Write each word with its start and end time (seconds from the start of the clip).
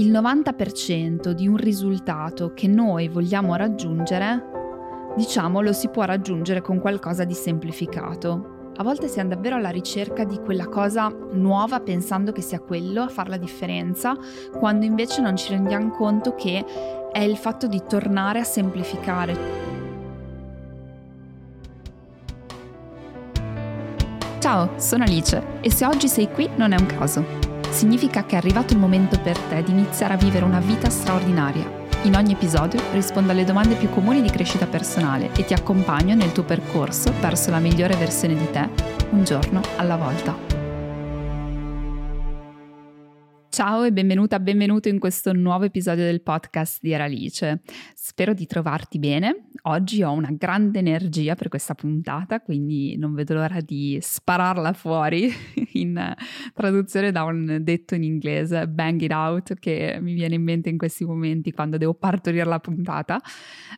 il 0.00 0.10
90% 0.10 1.32
di 1.32 1.46
un 1.46 1.56
risultato 1.56 2.54
che 2.54 2.66
noi 2.66 3.08
vogliamo 3.08 3.54
raggiungere, 3.54 5.12
diciamo, 5.14 5.60
lo 5.60 5.74
si 5.74 5.88
può 5.88 6.04
raggiungere 6.04 6.62
con 6.62 6.78
qualcosa 6.78 7.24
di 7.24 7.34
semplificato. 7.34 8.70
A 8.76 8.82
volte 8.82 9.08
siamo 9.08 9.28
davvero 9.28 9.56
alla 9.56 9.68
ricerca 9.68 10.24
di 10.24 10.38
quella 10.38 10.68
cosa 10.68 11.14
nuova 11.32 11.80
pensando 11.80 12.32
che 12.32 12.40
sia 12.40 12.60
quello 12.60 13.02
a 13.02 13.08
fare 13.08 13.28
la 13.28 13.36
differenza, 13.36 14.16
quando 14.58 14.86
invece 14.86 15.20
non 15.20 15.36
ci 15.36 15.50
rendiamo 15.50 15.90
conto 15.90 16.34
che 16.34 16.64
è 17.12 17.20
il 17.20 17.36
fatto 17.36 17.66
di 17.66 17.82
tornare 17.86 18.38
a 18.38 18.44
semplificare. 18.44 19.68
Ciao, 24.38 24.70
sono 24.78 25.04
Alice 25.04 25.58
e 25.60 25.70
se 25.70 25.84
oggi 25.84 26.08
sei 26.08 26.30
qui 26.30 26.48
non 26.56 26.72
è 26.72 26.80
un 26.80 26.86
caso. 26.86 27.49
Significa 27.70 28.24
che 28.24 28.34
è 28.34 28.38
arrivato 28.38 28.72
il 28.72 28.78
momento 28.78 29.18
per 29.20 29.38
te 29.38 29.62
di 29.62 29.70
iniziare 29.70 30.14
a 30.14 30.18
vivere 30.18 30.44
una 30.44 30.60
vita 30.60 30.90
straordinaria 30.90 31.80
in 32.04 32.16
ogni 32.16 32.32
episodio 32.32 32.80
rispondo 32.92 33.32
alle 33.32 33.44
domande 33.44 33.74
più 33.74 33.90
comuni 33.90 34.22
di 34.22 34.30
crescita 34.30 34.66
personale 34.66 35.30
e 35.34 35.44
ti 35.44 35.52
accompagno 35.52 36.14
nel 36.14 36.32
tuo 36.32 36.44
percorso 36.44 37.12
verso 37.20 37.50
la 37.50 37.58
migliore 37.58 37.94
versione 37.96 38.34
di 38.36 38.50
te, 38.50 38.68
un 39.10 39.22
giorno 39.22 39.60
alla 39.76 39.96
volta. 39.96 40.49
Ciao 43.50 43.82
e 43.82 43.92
benvenuta, 43.92 44.38
benvenuto 44.38 44.88
in 44.88 45.00
questo 45.00 45.32
nuovo 45.32 45.64
episodio 45.64 46.04
del 46.04 46.20
podcast 46.20 46.78
di 46.80 46.92
Eralice. 46.92 47.62
Spero 47.96 48.32
di 48.32 48.46
trovarti 48.46 49.00
bene. 49.00 49.48
Oggi 49.62 50.04
ho 50.04 50.12
una 50.12 50.30
grande 50.30 50.78
energia 50.78 51.34
per 51.34 51.48
questa 51.48 51.74
puntata, 51.74 52.40
quindi 52.40 52.96
non 52.96 53.12
vedo 53.12 53.34
l'ora 53.34 53.60
di 53.60 53.98
spararla 54.00 54.72
fuori 54.72 55.32
in 55.74 56.14
traduzione 56.54 57.10
da 57.10 57.24
un 57.24 57.58
detto 57.62 57.96
in 57.96 58.04
inglese, 58.04 58.68
bang 58.68 59.00
it 59.02 59.10
out, 59.10 59.54
che 59.58 59.98
mi 60.00 60.14
viene 60.14 60.36
in 60.36 60.44
mente 60.44 60.68
in 60.68 60.78
questi 60.78 61.04
momenti 61.04 61.50
quando 61.50 61.76
devo 61.76 61.94
partorire 61.94 62.44
la 62.44 62.60
puntata. 62.60 63.20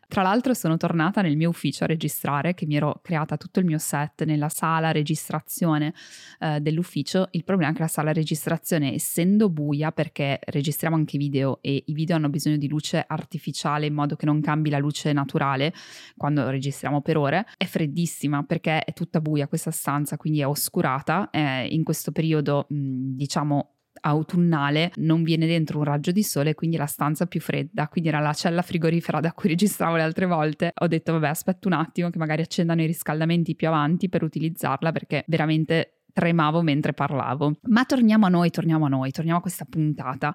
Tra 0.06 0.20
l'altro 0.20 0.52
sono 0.52 0.76
tornata 0.76 1.22
nel 1.22 1.38
mio 1.38 1.48
ufficio 1.48 1.84
a 1.84 1.86
registrare, 1.86 2.52
che 2.52 2.66
mi 2.66 2.76
ero 2.76 3.00
creata 3.02 3.38
tutto 3.38 3.58
il 3.58 3.64
mio 3.64 3.78
set 3.78 4.24
nella 4.24 4.50
sala 4.50 4.92
registrazione 4.92 5.94
eh, 6.40 6.60
dell'ufficio. 6.60 7.28
Il 7.30 7.42
problema 7.42 7.72
è 7.72 7.74
che 7.74 7.80
la 7.80 7.88
sala 7.88 8.12
registrazione, 8.12 8.92
essendo 8.92 9.48
buia, 9.48 9.60
buia 9.62 9.92
perché 9.92 10.38
registriamo 10.40 10.96
anche 10.96 11.18
video 11.18 11.58
e 11.60 11.84
i 11.86 11.92
video 11.92 12.16
hanno 12.16 12.28
bisogno 12.28 12.56
di 12.56 12.68
luce 12.68 13.04
artificiale 13.06 13.86
in 13.86 13.94
modo 13.94 14.16
che 14.16 14.26
non 14.26 14.40
cambi 14.40 14.70
la 14.70 14.78
luce 14.78 15.12
naturale 15.12 15.72
quando 16.16 16.48
registriamo 16.48 17.00
per 17.00 17.16
ore. 17.16 17.46
È 17.56 17.64
freddissima 17.64 18.42
perché 18.42 18.84
è 18.84 18.92
tutta 18.92 19.20
buia 19.20 19.46
questa 19.46 19.70
stanza, 19.70 20.16
quindi 20.16 20.40
è 20.40 20.46
oscurata. 20.46 21.30
Eh, 21.30 21.66
in 21.66 21.84
questo 21.84 22.12
periodo, 22.12 22.66
diciamo, 22.68 23.76
autunnale 24.00 24.90
non 24.96 25.22
viene 25.22 25.46
dentro 25.46 25.78
un 25.78 25.84
raggio 25.84 26.10
di 26.10 26.22
sole 26.22 26.54
quindi 26.54 26.76
la 26.76 26.86
stanza 26.86 27.26
più 27.26 27.40
fredda 27.40 27.88
quindi 27.88 28.08
era 28.08 28.20
la 28.20 28.32
cella 28.32 28.62
frigorifera 28.62 29.20
da 29.20 29.32
cui 29.32 29.50
registravo 29.50 29.96
le 29.96 30.02
altre 30.02 30.26
volte 30.26 30.72
ho 30.74 30.86
detto 30.86 31.12
vabbè 31.12 31.28
aspetta 31.28 31.68
un 31.68 31.74
attimo 31.74 32.10
che 32.10 32.18
magari 32.18 32.42
accendano 32.42 32.82
i 32.82 32.86
riscaldamenti 32.86 33.54
più 33.54 33.68
avanti 33.68 34.08
per 34.08 34.22
utilizzarla 34.22 34.90
perché 34.92 35.24
veramente 35.28 36.01
tremavo 36.12 36.62
mentre 36.62 36.92
parlavo. 36.92 37.58
Ma 37.68 37.84
torniamo 37.84 38.26
a 38.26 38.28
noi, 38.28 38.50
torniamo 38.50 38.86
a 38.86 38.88
noi, 38.88 39.10
torniamo 39.10 39.38
a 39.38 39.42
questa 39.42 39.66
puntata. 39.68 40.34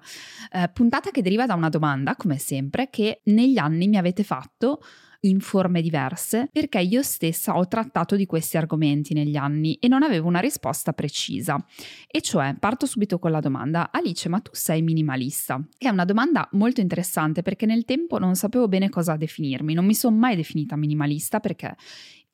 Eh, 0.52 0.70
puntata 0.72 1.10
che 1.10 1.22
deriva 1.22 1.46
da 1.46 1.54
una 1.54 1.68
domanda, 1.68 2.16
come 2.16 2.38
sempre, 2.38 2.88
che 2.90 3.20
negli 3.24 3.58
anni 3.58 3.88
mi 3.88 3.96
avete 3.96 4.22
fatto 4.22 4.80
in 5.20 5.40
forme 5.40 5.80
diverse 5.80 6.48
perché 6.52 6.80
io 6.80 7.02
stessa 7.02 7.56
ho 7.56 7.66
trattato 7.66 8.14
di 8.14 8.26
questi 8.26 8.56
argomenti 8.56 9.14
negli 9.14 9.36
anni 9.36 9.74
e 9.74 9.88
non 9.88 10.02
avevo 10.02 10.28
una 10.28 10.38
risposta 10.38 10.92
precisa. 10.92 11.64
E 12.06 12.20
cioè, 12.20 12.54
parto 12.58 12.86
subito 12.86 13.18
con 13.18 13.30
la 13.30 13.40
domanda, 13.40 13.90
Alice, 13.90 14.28
ma 14.28 14.40
tu 14.40 14.50
sei 14.52 14.82
minimalista? 14.82 15.60
Che 15.76 15.88
è 15.88 15.90
una 15.90 16.04
domanda 16.04 16.48
molto 16.52 16.80
interessante 16.80 17.42
perché 17.42 17.66
nel 17.66 17.84
tempo 17.84 18.18
non 18.18 18.36
sapevo 18.36 18.68
bene 18.68 18.88
cosa 18.88 19.16
definirmi, 19.16 19.74
non 19.74 19.86
mi 19.86 19.94
sono 19.94 20.16
mai 20.16 20.36
definita 20.36 20.76
minimalista 20.76 21.40
perché 21.40 21.76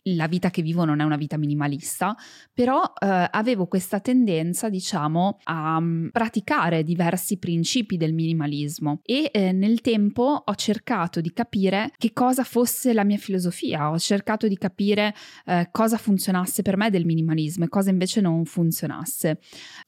la 0.05 0.27
vita 0.27 0.50
che 0.50 0.62
vivo 0.62 0.84
non 0.84 1.00
è 1.00 1.04
una 1.04 1.16
vita 1.16 1.37
minimalista, 1.37 2.16
però 2.53 2.82
eh, 2.82 3.28
avevo 3.31 3.66
questa 3.66 4.00
tendenza, 4.00 4.69
diciamo, 4.69 5.38
a 5.44 5.76
um, 5.76 6.09
praticare 6.12 6.82
diversi 6.82 7.38
principi 7.38 7.97
del 7.97 8.12
minimalismo 8.12 9.00
e 9.04 9.31
eh, 9.32 9.53
nel 9.53 9.81
tempo 9.81 10.43
ho 10.44 10.54
cercato 10.54 11.20
di 11.20 11.32
capire 11.32 11.93
che 11.97 12.12
cosa 12.12 12.44
fosse 12.44 12.93
la 12.93 13.04
mia 13.04 13.16
filosofia, 13.16 13.91
ho 13.91 13.98
cercato 13.98 14.47
di 14.47 14.59
capire 14.59 15.14
eh, 15.47 15.69
cosa 15.70 15.97
funzionasse 15.97 16.62
per 16.62 16.76
me 16.76 16.91
del 16.91 17.06
minimalismo 17.06 17.64
e 17.64 17.69
cosa 17.69 17.91
invece 17.91 18.20
non 18.20 18.44
funzionasse. 18.44 19.41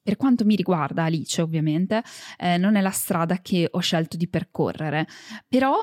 Per 0.02 0.16
quanto 0.16 0.44
mi 0.44 0.56
riguarda, 0.56 1.04
Alice 1.04 1.42
ovviamente, 1.42 2.02
eh, 2.38 2.56
non 2.56 2.76
è 2.76 2.80
la 2.80 2.90
strada 2.90 3.40
che 3.40 3.68
ho 3.70 3.80
scelto 3.80 4.16
di 4.16 4.28
percorrere, 4.28 5.06
però 5.48 5.78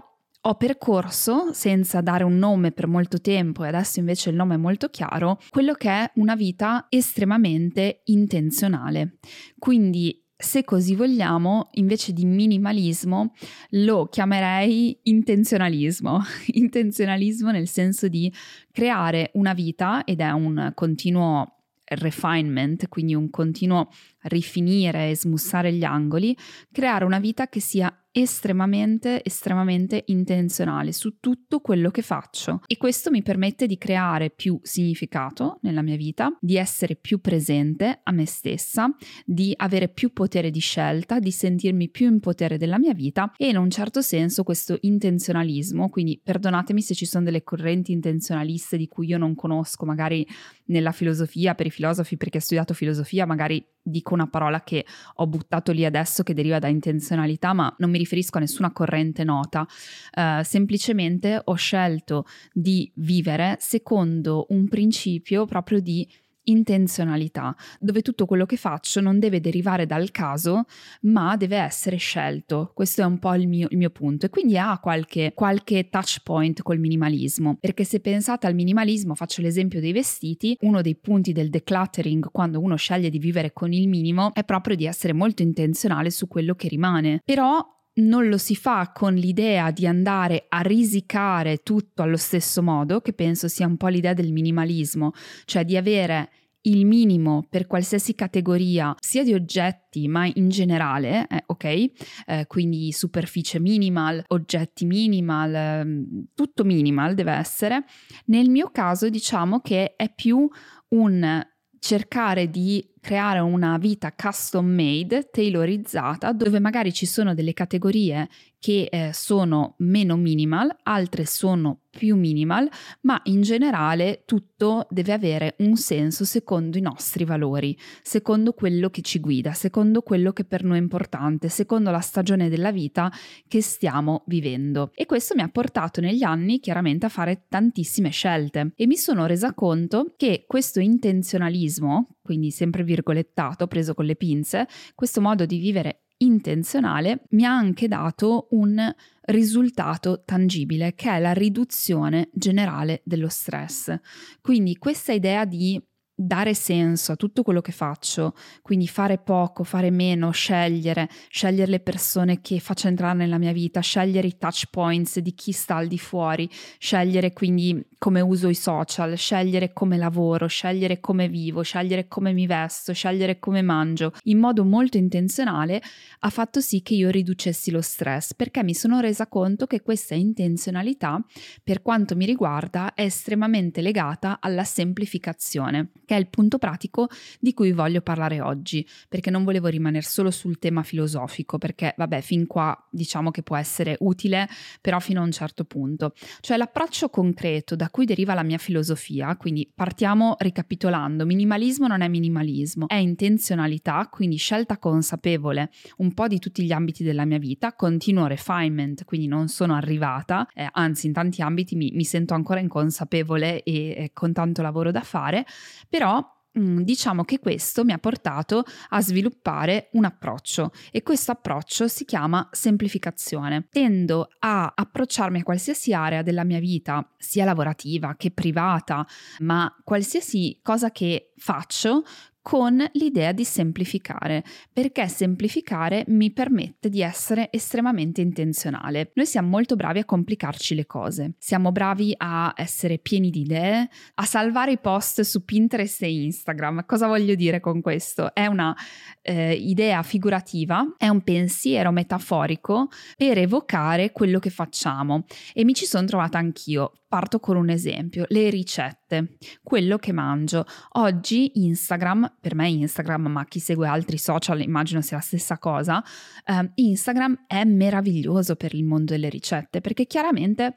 ho 0.46 0.56
percorso, 0.56 1.54
senza 1.54 2.02
dare 2.02 2.24
un 2.24 2.38
nome 2.38 2.72
per 2.72 2.88
molto 2.88 3.22
tempo 3.22 3.64
e 3.64 3.70
adesso 3.70 4.00
invece 4.00 4.30
il 4.30 4.36
nome 4.36 4.56
è 4.56 4.58
molto 4.58 4.90
chiaro, 4.90 5.40
quello 5.50 5.74
che 5.74 5.90
è 5.90 6.12
una 6.16 6.36
vita 6.36 6.88
estremamente 6.90 8.02
intenzionale. 8.06 9.20
Quindi 9.58 10.22
se 10.36 10.66
così 10.66 10.96
vogliamo, 10.96 11.70
invece 11.74 12.12
di 12.12 12.26
minimalismo, 12.26 13.34
lo 13.72 14.08
chiamerei 14.08 15.00
intenzionalismo. 15.04 16.22
intenzionalismo 16.54 17.52
nel 17.52 17.70
senso 17.70 18.10
di 18.10 18.32
creare 18.72 19.32
una 19.36 19.54
vita 19.54 20.04
ed 20.04 20.20
è 20.20 20.30
un 20.32 20.74
continuo 20.76 21.60
refinement, 21.86 22.90
quindi 22.90 23.16
un 23.16 23.30
continuo 23.30 23.90
rifinire 24.24 25.12
e 25.12 25.16
smussare 25.16 25.72
gli 25.72 25.84
angoli, 25.86 26.36
creare 26.72 27.06
una 27.06 27.20
vita 27.20 27.48
che 27.48 27.62
sia 27.62 27.96
estremamente, 28.16 29.24
estremamente 29.24 30.04
intenzionale 30.08 30.94
su 30.94 31.18
tutto 31.20 31.60
quello 31.60 31.90
che 31.90 32.04
faccio. 32.04 32.62
E 32.68 32.78
questo 32.78 33.10
mi 33.10 33.24
permette 33.24 33.66
di 33.66 33.78
creare 33.78 34.30
più 34.30 34.60
significato 34.62 35.58
nella 35.64 35.82
mia 35.82 35.96
vita, 35.96 36.38
di 36.40 36.56
essere 36.56 36.96
più 36.96 37.20
presente 37.20 38.02
a 38.04 38.12
me 38.12 38.26
stessa, 38.26 38.88
di 39.26 39.52
avere 39.58 39.90
più 39.90 40.14
potere 40.14 40.52
di 40.52 40.60
scelta, 40.60 41.18
di 41.18 41.32
sentirmi 41.32 41.90
più 41.90 42.08
in 42.08 42.20
potere 42.20 42.58
della 42.58 42.78
mia 42.78 42.94
vita 42.94 43.34
e 43.36 43.50
in 43.50 43.58
un 43.58 43.72
certo 43.72 44.02
senso 44.02 44.44
questo 44.44 44.78
intenzionalismo, 44.80 45.90
quindi 45.90 46.22
perdonatemi 46.24 46.82
se 46.82 46.94
ci 46.94 47.08
sono 47.08 47.26
delle 47.26 47.44
correnti 47.44 47.92
intenzionaliste 47.92 48.78
di 48.78 48.88
cui 48.88 49.08
io 49.08 49.18
non 49.18 49.34
conosco, 49.34 49.86
magari 49.86 50.26
nella 50.66 50.92
filosofia, 50.92 51.56
per 51.56 51.66
i 51.66 51.72
filosofi 51.72 52.16
perché 52.16 52.38
ho 52.38 52.42
studiato 52.42 52.76
filosofia, 52.76 53.26
magari 53.26 53.66
dico 53.84 54.14
una 54.14 54.28
parola 54.28 54.64
che 54.64 54.86
ho 55.16 55.28
buttato 55.28 55.72
lì 55.72 55.86
adesso 55.86 56.24
che 56.24 56.34
deriva 56.34 56.58
da 56.58 56.68
intenzionalità, 56.68 57.54
ma 57.54 57.74
non 57.80 57.90
mi 57.92 57.98
riferisco 57.98 58.38
a 58.38 58.42
nessuna 58.42 58.72
corrente 58.72 59.24
nota, 59.24 59.62
uh, 59.62 60.42
semplicemente 60.44 61.42
ho 61.44 61.54
scelto 61.56 62.26
di 62.54 62.90
vivere 62.96 63.58
secondo 63.60 64.46
un 64.50 64.68
principio 64.68 65.46
proprio 65.46 65.82
di 65.82 66.08
intenzionalità, 66.46 67.56
dove 67.80 68.02
tutto 68.02 68.26
quello 68.26 68.46
che 68.46 68.58
faccio 68.58 69.02
non 69.02 69.20
deve 69.20 69.40
derivare 69.40 69.86
dal 69.86 70.12
caso, 70.12 70.66
ma 71.02 71.36
deve 71.36 71.58
essere 71.58 71.98
scelto. 71.98 72.72
Questo 72.74 73.02
è 73.02 73.06
un 73.06 73.20
po' 73.20 73.34
il 73.36 73.48
mio, 73.48 73.68
il 73.70 73.78
mio 73.78 73.90
punto. 73.90 74.26
E 74.26 74.30
quindi 74.30 74.58
ha 74.58 74.80
qualche, 74.80 75.34
qualche 75.34 75.90
touch 75.90 76.22
point 76.24 76.62
col 76.62 76.80
minimalismo. 76.80 77.58
Perché 77.60 77.84
se 77.84 78.00
pensate 78.00 78.48
al 78.48 78.56
minimalismo, 78.56 79.16
faccio 79.16 79.42
l'esempio 79.42 79.80
dei 79.80 79.92
vestiti, 79.92 80.58
uno 80.62 80.82
dei 80.82 80.96
punti 80.96 81.32
del 81.32 81.50
decluttering 81.50 82.32
quando 82.32 82.60
uno 82.60 82.76
sceglie 82.76 83.10
di 83.10 83.20
vivere 83.20 83.54
con 83.54 83.72
il 83.72 83.88
minimo 83.88 84.34
è 84.34 84.44
proprio 84.44 84.76
di 84.76 84.86
essere 84.86 85.14
molto 85.14 85.42
intenzionale 85.42 86.10
su 86.10 86.28
quello 86.28 86.56
che 86.56 86.68
rimane. 86.68 87.22
Però 87.24 87.66
non 87.96 88.28
lo 88.28 88.38
si 88.38 88.56
fa 88.56 88.92
con 88.94 89.14
l'idea 89.14 89.72
di 89.72 89.86
andare 89.86 90.46
a 90.50 90.62
risicare 90.62 91.58
tutto 91.58 92.02
allo 92.02 92.18
stesso 92.18 92.64
modo, 92.64 93.02
che 93.02 93.14
penso 93.14 93.48
sia 93.48 93.68
un 93.68 93.78
po' 93.78 93.88
l'idea 93.88 94.14
del 94.14 94.32
minimalismo, 94.32 95.12
cioè 95.46 95.64
di 95.64 95.78
avere 95.78 96.30
il 96.66 96.86
minimo 96.86 97.46
per 97.50 97.68
qualsiasi 97.68 98.16
categoria, 98.16 98.96
sia 99.00 99.24
di 99.24 99.34
oggetti, 99.34 100.08
ma 100.08 100.26
in 100.34 100.50
generale, 100.50 101.28
eh, 101.28 101.44
ok? 101.46 101.64
Eh, 101.66 102.46
quindi 102.48 102.92
superficie 102.92 103.60
minimal, 103.60 104.24
oggetti 104.28 104.86
minimal, 104.86 105.54
eh, 105.54 106.06
tutto 106.34 106.64
minimal 106.64 107.16
deve 107.16 107.34
essere. 107.34 107.84
Nel 108.26 108.50
mio 108.50 108.70
caso 108.72 109.10
diciamo 109.10 109.60
che 109.60 109.96
è 109.96 110.14
più 110.14 110.48
un 110.90 111.46
cercare 111.80 112.50
di 112.50 112.93
creare 113.04 113.40
una 113.40 113.78
vita 113.78 114.14
custom 114.14 114.66
made, 114.66 115.30
tailorizzata, 115.30 116.32
dove 116.32 116.60
magari 116.60 116.94
ci 116.94 117.06
sono 117.06 117.34
delle 117.34 117.52
categorie 117.52 118.30
che 118.64 118.88
eh, 118.90 119.12
sono 119.12 119.76
meno 119.80 120.16
minimal, 120.16 120.74
altre 120.84 121.26
sono 121.26 121.82
più 121.90 122.16
minimal, 122.16 122.68
ma 123.02 123.20
in 123.26 123.42
generale 123.42 124.24
tutto 124.26 124.88
deve 124.90 125.12
avere 125.12 125.56
un 125.60 125.76
senso 125.76 126.24
secondo 126.24 126.78
i 126.78 126.82
nostri 126.82 127.26
valori, 127.26 127.78
secondo 128.02 128.54
quello 128.54 128.90
che 128.90 129.02
ci 129.02 129.20
guida, 129.20 129.52
secondo 129.52 130.02
quello 130.02 130.32
che 130.32 130.46
per 130.46 130.64
noi 130.64 130.78
è 130.78 130.82
importante, 130.82 131.50
secondo 131.50 131.92
la 131.92 132.00
stagione 132.00 132.48
della 132.48 132.72
vita 132.72 133.12
che 133.50 133.62
stiamo 133.62 134.24
vivendo. 134.28 134.92
E 134.96 135.06
questo 135.06 135.36
mi 135.36 135.42
ha 135.42 135.50
portato 135.50 136.00
negli 136.00 136.24
anni 136.24 136.62
chiaramente 136.62 137.06
a 137.06 137.10
fare 137.10 137.44
tantissime 137.50 138.12
scelte 138.12 138.72
e 138.76 138.88
mi 138.88 138.96
sono 138.96 139.26
resa 139.26 139.54
conto 139.54 140.14
che 140.16 140.46
questo 140.48 140.80
intenzionalismo, 140.80 142.16
quindi 142.24 142.50
sempre 142.50 142.84
virgolettato, 142.94 143.68
preso 143.68 143.94
con 143.94 144.06
le 144.06 144.16
pinze, 144.16 144.68
questo 144.94 145.20
modo 145.20 145.46
di 145.46 145.58
vivere 145.58 146.04
intenzionale 146.18 147.26
mi 147.32 147.44
ha 147.44 147.52
anche 147.52 147.88
dato 147.88 148.48
un 148.52 148.94
risultato 149.26 150.24
tangibile 150.24 150.94
che 150.94 151.10
è 151.10 151.20
la 151.20 151.34
riduzione 151.34 152.30
generale 152.34 153.02
dello 153.04 153.30
stress. 153.30 153.94
Quindi 154.42 154.78
questa 154.78 155.12
idea 155.12 155.46
di 155.46 155.82
dare 156.16 156.54
senso 156.54 157.14
a 157.14 157.16
tutto 157.16 157.42
quello 157.42 157.62
che 157.62 157.72
faccio, 157.72 158.36
quindi 158.62 158.88
fare 158.88 159.18
poco, 159.18 159.64
fare 159.64 159.90
meno, 159.90 160.30
scegliere, 160.32 161.10
scegliere 161.28 161.72
le 161.72 161.80
persone 161.80 162.42
che 162.42 162.60
faccio 162.60 162.88
entrare 162.88 163.18
nella 163.18 163.40
mia 163.40 163.52
vita, 163.52 163.80
scegliere 163.80 164.28
i 164.28 164.38
touch 164.38 164.66
points 164.70 165.20
di 165.20 165.34
chi 165.34 165.52
sta 165.52 165.76
al 165.76 165.88
di 165.88 165.98
fuori, 165.98 166.50
scegliere 166.78 167.34
quindi 167.34 167.84
come 167.98 168.22
uso 168.22 168.50
i 168.50 168.56
social, 168.56 169.18
scegliere 169.18 169.74
come 169.74 169.98
lavoro, 169.98 170.48
scegliere 170.48 171.00
come 171.00 171.28
vivo, 171.30 171.62
scegliere 171.62 172.08
come 172.08 172.34
mi 172.34 172.46
vesto, 172.46 172.94
scegliere 172.94 173.40
come 173.40 173.62
mangio, 173.62 174.12
in 174.24 174.40
modo 174.40 174.66
molto 174.66 174.98
intenzionale 174.98 175.82
ha 176.20 176.30
fatto 176.30 176.60
sì 176.60 176.82
che 176.82 176.94
io 176.96 177.10
riducessi 177.10 177.72
lo 177.72 177.82
stress, 177.82 178.34
perché 178.34 178.64
mi 178.64 178.74
sono 178.76 179.00
resa 179.00 179.28
conto 179.28 179.66
che 179.66 179.82
questa 179.82 180.16
intenzionalità, 180.16 181.24
per 181.64 181.82
quanto 181.82 182.16
mi 182.16 182.26
riguarda, 182.26 182.94
è 182.94 183.04
estremamente 183.04 183.82
legata 183.82 184.38
alla 184.40 184.64
semplificazione 184.64 185.90
che 186.06 186.16
è 186.16 186.20
il 186.20 186.28
punto 186.28 186.58
pratico 186.58 187.10
di 187.40 187.54
cui 187.54 187.72
voglio 187.72 188.02
parlare 188.02 188.42
oggi, 188.42 188.88
perché 189.10 189.30
non 189.30 189.44
volevo 189.44 189.68
rimanere 189.68 190.06
solo 190.06 190.32
sul 190.32 190.60
tema 190.60 190.84
filosofico, 190.84 191.58
perché 191.58 191.94
vabbè, 191.98 192.22
fin 192.22 192.48
qua 192.48 192.78
diciamo 192.90 193.32
che 193.32 193.44
può 193.44 193.56
essere 193.56 193.96
utile, 194.00 194.48
però 194.82 195.00
fino 195.00 195.22
a 195.22 195.24
un 195.24 195.32
certo 195.32 195.66
punto. 195.66 196.14
Cioè 196.40 196.58
l'approccio 196.58 197.10
concreto 197.10 197.76
da 197.76 197.90
cui 197.90 198.06
deriva 198.06 198.34
la 198.34 198.44
mia 198.44 198.58
filosofia, 198.58 199.36
quindi 199.38 199.70
partiamo 199.74 200.36
ricapitolando, 200.40 201.26
minimalismo 201.26 201.88
non 201.88 202.02
è 202.02 202.08
minimalismo, 202.08 202.88
è 202.88 202.96
intenzionalità, 202.96 204.08
quindi 204.12 204.38
scelta 204.38 204.78
consapevole 204.78 205.70
un 205.98 206.14
po' 206.14 206.28
di 206.28 206.40
tutti 206.40 206.64
gli 206.64 206.72
ambiti 206.72 207.04
della 207.04 207.26
mia 207.26 207.38
vita, 207.38 207.74
continuo 207.74 208.28
refinement, 208.28 209.06
quindi 209.06 209.28
non 209.28 209.48
sono 209.48 209.76
arrivata, 209.76 210.48
eh, 210.54 210.68
anzi 210.72 211.08
in 211.08 211.14
tanti 211.14 211.42
ambiti 211.42 211.76
mi, 211.76 211.92
mi, 211.94 212.04
sento 212.04 212.34
ancora 212.34 212.60
inconsapevole 212.60 213.64
e 213.64 213.74
eh, 213.74 214.12
con 214.14 214.34
tanto 214.34 214.62
lavoro 214.62 214.92
da 214.92 215.02
fare, 215.02 215.46
però 215.94 216.28
mm, 216.58 216.80
diciamo 216.80 217.24
che 217.24 217.38
questo 217.38 217.84
mi 217.84 217.92
ha 217.92 218.00
portato 218.00 218.64
a 218.90 219.00
sviluppare 219.00 219.90
un 219.92 220.06
approccio 220.06 220.72
e 220.92 221.04
questo 221.04 221.34
approccio 221.34 221.88
si 221.88 222.04
chiama 222.04 222.50
semplificazione. 222.52 223.68
Tendo 223.70 224.28
a 224.40 224.74
approcciarmi 224.76 225.42
a 225.42 225.44
qualsiasi 225.44 225.94
area 225.94 226.24
della 226.24 226.44
mia 226.44 226.58
vita, 226.58 227.08
sia 227.20 227.46
lavorativa 227.46 228.16
che 228.16 228.32
privata, 228.32 229.06
ma 229.42 229.72
qualsiasi 229.84 230.62
cosa 230.64 230.90
che 230.90 231.32
faccio 231.38 232.02
con 232.44 232.86
l'idea 232.92 233.32
di 233.32 233.46
semplificare, 233.46 234.44
perché 234.72 235.08
semplificare 235.08 236.04
mi 236.10 236.32
permette 236.32 236.90
di 236.90 237.02
essere 237.02 237.48
estremamente 237.52 238.20
intenzionale. 238.20 239.12
Noi 239.16 239.26
siamo 239.26 239.48
molto 239.48 239.76
bravi 239.76 240.00
a 240.00 240.06
complicarci 240.06 240.76
le 240.76 240.86
cose, 240.86 241.36
siamo 241.40 241.72
bravi 241.72 242.14
a 242.18 242.54
essere 242.56 243.00
pieni 243.00 243.30
di 243.30 243.42
idee, 243.42 243.90
a 244.16 244.26
salvare 244.26 244.74
i 244.74 244.78
post 244.78 245.22
su 245.22 245.46
Pinterest 245.46 246.04
e 246.04 246.12
Instagram. 246.12 246.86
Cosa 246.86 247.08
voglio 247.08 247.34
dire 247.34 247.62
con 247.62 247.80
questo? 247.80 248.34
È 248.36 248.46
una 248.46 248.76
eh, 249.22 249.54
idea 249.54 250.04
figurativa, 250.04 250.96
è 250.98 251.08
un 251.08 251.22
pensiero 251.22 251.92
metaforico 251.92 252.90
per 253.16 253.38
evocare 253.38 254.12
quello 254.12 254.40
che 254.40 254.50
facciamo 254.50 255.24
e 255.54 255.64
mi 255.64 255.74
ci 255.74 255.86
sono 255.86 256.06
trovata 256.06 256.38
anch'io. 256.38 256.92
Parto 257.14 257.40
con 257.40 257.58
un 257.58 257.70
esempio, 257.70 258.26
le 258.30 258.50
ricette, 258.50 259.38
quello 259.62 259.98
che 259.98 260.12
mangio. 260.12 260.66
Oggi 260.94 261.64
Instagram, 261.64 262.38
per 262.42 262.56
me 262.56 262.68
Instagram, 262.70 263.28
ma 263.28 263.46
chi 263.46 263.60
segue 263.60 263.88
altri 263.88 264.18
social 264.18 264.62
immagino 264.62 265.00
sia 265.02 265.18
la 265.18 265.22
stessa 265.22 265.60
cosa, 265.60 266.04
eh, 266.44 266.72
Instagram 266.74 267.44
è 267.46 267.66
meraviglioso 267.66 268.56
per 268.56 268.74
il 268.74 268.84
mondo 268.84 269.12
delle 269.12 269.30
ricette 269.30 269.80
perché 269.80 270.08
chiaramente 270.08 270.74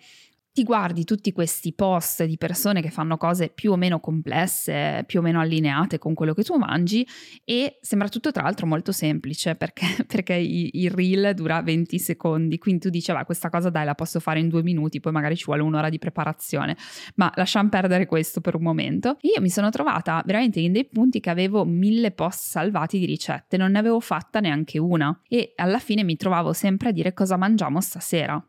ti 0.56 0.62
guardi 0.62 1.04
tutti 1.04 1.32
questi 1.32 1.74
post 1.74 2.24
di 2.24 2.38
persone 2.38 2.80
che 2.80 2.88
fanno 2.88 3.18
cose 3.18 3.50
più 3.50 3.72
o 3.72 3.76
meno 3.76 4.00
complesse, 4.00 5.04
più 5.06 5.18
o 5.18 5.22
meno 5.22 5.38
allineate 5.38 5.98
con 5.98 6.14
quello 6.14 6.32
che 6.32 6.44
tu 6.44 6.56
mangi 6.56 7.06
e 7.44 7.76
sembra 7.82 8.08
tutto 8.08 8.32
tra 8.32 8.44
l'altro 8.44 8.66
molto 8.66 8.90
semplice 8.90 9.54
perché, 9.54 9.84
perché 10.08 10.32
il 10.32 10.90
reel 10.90 11.34
dura 11.34 11.60
20 11.60 11.98
secondi, 11.98 12.56
quindi 12.56 12.80
tu 12.80 12.88
dici, 12.88 13.12
va, 13.12 13.26
questa 13.26 13.50
cosa 13.50 13.68
dai 13.68 13.84
la 13.84 13.94
posso 13.94 14.18
fare 14.18 14.40
in 14.40 14.48
due 14.48 14.62
minuti, 14.62 14.98
poi 14.98 15.12
magari 15.12 15.36
ci 15.36 15.44
vuole 15.44 15.60
un'ora 15.60 15.90
di 15.90 15.98
preparazione, 15.98 16.74
ma 17.16 17.30
lasciamo 17.34 17.68
perdere 17.68 18.06
questo 18.06 18.40
per 18.40 18.54
un 18.54 18.62
momento. 18.62 19.18
Io 19.20 19.42
mi 19.42 19.50
sono 19.50 19.68
trovata 19.68 20.22
veramente 20.24 20.60
in 20.60 20.72
dei 20.72 20.86
punti 20.86 21.20
che 21.20 21.28
avevo 21.28 21.66
mille 21.66 22.12
post 22.12 22.40
salvati 22.48 22.98
di 22.98 23.04
ricette, 23.04 23.58
non 23.58 23.72
ne 23.72 23.78
avevo 23.78 24.00
fatta 24.00 24.40
neanche 24.40 24.78
una 24.78 25.20
e 25.28 25.52
alla 25.56 25.80
fine 25.80 26.02
mi 26.02 26.16
trovavo 26.16 26.54
sempre 26.54 26.88
a 26.88 26.92
dire 26.92 27.12
cosa 27.12 27.36
mangiamo 27.36 27.78
stasera. 27.82 28.42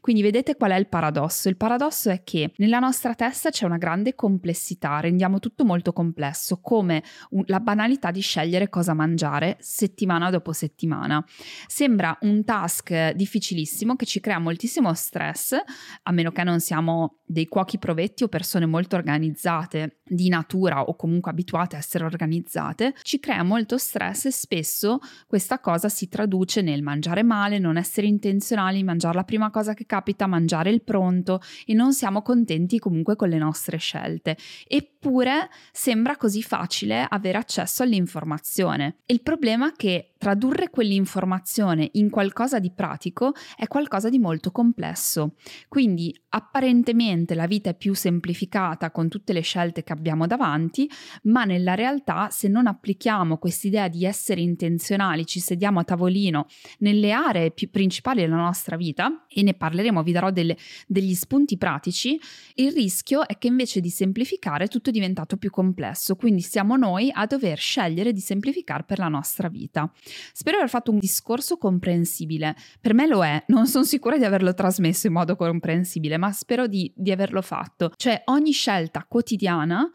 Quindi 0.00 0.22
vedete 0.22 0.56
qual 0.56 0.72
è 0.72 0.76
il 0.76 0.88
paradosso? 0.88 1.48
Il 1.48 1.56
paradosso 1.56 2.10
è 2.10 2.22
che 2.22 2.52
nella 2.56 2.78
nostra 2.78 3.14
testa 3.14 3.50
c'è 3.50 3.64
una 3.64 3.78
grande 3.78 4.14
complessità, 4.14 5.00
rendiamo 5.00 5.38
tutto 5.38 5.64
molto 5.64 5.92
complesso, 5.92 6.60
come 6.60 7.02
un, 7.30 7.42
la 7.46 7.60
banalità 7.60 8.10
di 8.10 8.20
scegliere 8.20 8.68
cosa 8.68 8.94
mangiare 8.94 9.56
settimana 9.60 10.30
dopo 10.30 10.52
settimana. 10.52 11.24
Sembra 11.66 12.16
un 12.22 12.44
task 12.44 13.12
difficilissimo 13.12 13.96
che 13.96 14.06
ci 14.06 14.20
crea 14.20 14.38
moltissimo 14.38 14.92
stress, 14.94 15.56
a 16.02 16.12
meno 16.12 16.30
che 16.30 16.44
non 16.44 16.60
siamo 16.60 17.18
dei 17.26 17.46
cuochi 17.46 17.78
provetti 17.78 18.22
o 18.22 18.28
persone 18.28 18.66
molto 18.66 18.96
organizzate 18.96 20.00
di 20.04 20.28
natura 20.28 20.82
o 20.82 20.94
comunque 20.96 21.30
abituate 21.30 21.76
a 21.76 21.78
essere 21.78 22.04
organizzate, 22.04 22.94
ci 23.02 23.18
crea 23.18 23.42
molto 23.42 23.78
stress 23.78 24.26
e 24.26 24.30
spesso 24.30 24.98
questa 25.26 25.58
cosa 25.58 25.88
si 25.88 26.08
traduce 26.08 26.60
nel 26.60 26.82
mangiare 26.82 27.22
male, 27.22 27.58
non 27.58 27.76
essere 27.76 28.06
intenzionali, 28.06 28.82
mangiare 28.82 29.16
la 29.16 29.24
prima 29.24 29.50
cosa 29.54 29.72
che 29.72 29.86
capita, 29.86 30.26
mangiare 30.26 30.70
il 30.70 30.82
pronto 30.82 31.40
e 31.64 31.74
non 31.74 31.92
siamo 31.92 32.22
contenti 32.22 32.80
comunque 32.80 33.14
con 33.14 33.28
le 33.28 33.38
nostre 33.38 33.76
scelte. 33.76 34.36
Eppure 34.66 35.48
sembra 35.70 36.16
così 36.16 36.42
facile 36.42 37.06
avere 37.08 37.38
accesso 37.38 37.84
all'informazione. 37.84 38.96
Il 39.06 39.22
problema 39.22 39.68
è 39.68 39.72
che 39.76 40.14
tradurre 40.18 40.70
quell'informazione 40.70 41.90
in 41.92 42.10
qualcosa 42.10 42.58
di 42.58 42.72
pratico 42.72 43.32
è 43.56 43.68
qualcosa 43.68 44.08
di 44.08 44.18
molto 44.18 44.50
complesso. 44.50 45.34
Quindi 45.68 46.12
apparentemente 46.30 47.36
la 47.36 47.46
vita 47.46 47.70
è 47.70 47.76
più 47.76 47.94
semplificata 47.94 48.90
con 48.90 49.08
tutte 49.08 49.32
le 49.32 49.42
scelte 49.42 49.84
che 49.84 49.92
abbiamo 49.92 50.26
davanti, 50.26 50.90
ma 51.24 51.44
nella 51.44 51.74
realtà 51.74 52.28
se 52.30 52.48
non 52.48 52.66
applichiamo 52.66 53.38
quest'idea 53.38 53.86
di 53.86 54.04
essere 54.04 54.40
intenzionali, 54.40 55.26
ci 55.26 55.38
sediamo 55.38 55.78
a 55.78 55.84
tavolino 55.84 56.46
nelle 56.78 57.12
aree 57.12 57.52
più 57.52 57.70
principali 57.70 58.22
della 58.22 58.34
nostra 58.34 58.76
vita 58.76 59.26
e 59.28 59.42
ne 59.44 59.54
parleremo, 59.54 60.02
vi 60.02 60.12
darò 60.12 60.30
delle, 60.30 60.56
degli 60.86 61.14
spunti 61.14 61.56
pratici, 61.56 62.18
il 62.54 62.72
rischio 62.72 63.26
è 63.26 63.38
che 63.38 63.46
invece 63.46 63.80
di 63.80 63.90
semplificare 63.90 64.66
tutto 64.66 64.90
è 64.90 64.92
diventato 64.92 65.36
più 65.36 65.50
complesso, 65.50 66.16
quindi 66.16 66.42
siamo 66.42 66.76
noi 66.76 67.10
a 67.12 67.26
dover 67.26 67.58
scegliere 67.58 68.12
di 68.12 68.20
semplificare 68.20 68.84
per 68.84 68.98
la 68.98 69.08
nostra 69.08 69.48
vita. 69.48 69.90
Spero 70.32 70.56
di 70.56 70.62
aver 70.62 70.70
fatto 70.70 70.90
un 70.90 70.98
discorso 70.98 71.56
comprensibile. 71.56 72.56
Per 72.80 72.94
me 72.94 73.06
lo 73.06 73.24
è, 73.24 73.44
non 73.48 73.66
sono 73.66 73.84
sicura 73.84 74.18
di 74.18 74.24
averlo 74.24 74.54
trasmesso 74.54 75.06
in 75.06 75.12
modo 75.12 75.36
comprensibile, 75.36 76.16
ma 76.16 76.32
spero 76.32 76.66
di, 76.66 76.90
di 76.94 77.12
averlo 77.12 77.42
fatto. 77.42 77.92
Cioè 77.94 78.22
ogni 78.26 78.52
scelta 78.52 79.04
quotidiana 79.06 79.88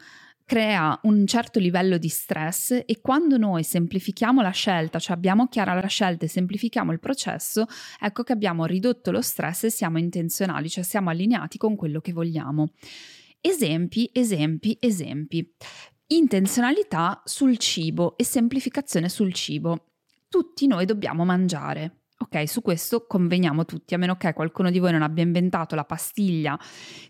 crea 0.50 0.98
un 1.04 1.28
certo 1.28 1.60
livello 1.60 1.96
di 1.96 2.08
stress 2.08 2.72
e 2.84 3.00
quando 3.00 3.36
noi 3.36 3.62
semplifichiamo 3.62 4.42
la 4.42 4.50
scelta, 4.50 4.98
cioè 4.98 5.14
abbiamo 5.14 5.46
chiara 5.46 5.74
la 5.74 5.86
scelta 5.86 6.24
e 6.24 6.28
semplifichiamo 6.28 6.90
il 6.90 6.98
processo, 6.98 7.66
ecco 8.00 8.24
che 8.24 8.32
abbiamo 8.32 8.64
ridotto 8.64 9.12
lo 9.12 9.20
stress 9.20 9.62
e 9.62 9.70
siamo 9.70 10.00
intenzionali, 10.00 10.68
cioè 10.68 10.82
siamo 10.82 11.08
allineati 11.10 11.56
con 11.56 11.76
quello 11.76 12.00
che 12.00 12.12
vogliamo. 12.12 12.72
Esempi, 13.40 14.10
esempi, 14.12 14.76
esempi. 14.80 15.54
Intenzionalità 16.08 17.22
sul 17.24 17.56
cibo 17.56 18.16
e 18.16 18.24
semplificazione 18.24 19.08
sul 19.08 19.32
cibo 19.32 19.84
tutti 20.28 20.66
noi 20.66 20.84
dobbiamo 20.84 21.24
mangiare. 21.24 21.98
Ok, 22.18 22.48
su 22.48 22.60
questo 22.60 23.06
conveniamo 23.06 23.64
tutti, 23.64 23.94
a 23.94 23.98
meno 23.98 24.16
che 24.16 24.32
qualcuno 24.32 24.72
di 24.72 24.80
voi 24.80 24.90
non 24.90 25.02
abbia 25.02 25.22
inventato 25.22 25.76
la 25.76 25.84
pastiglia 25.84 26.58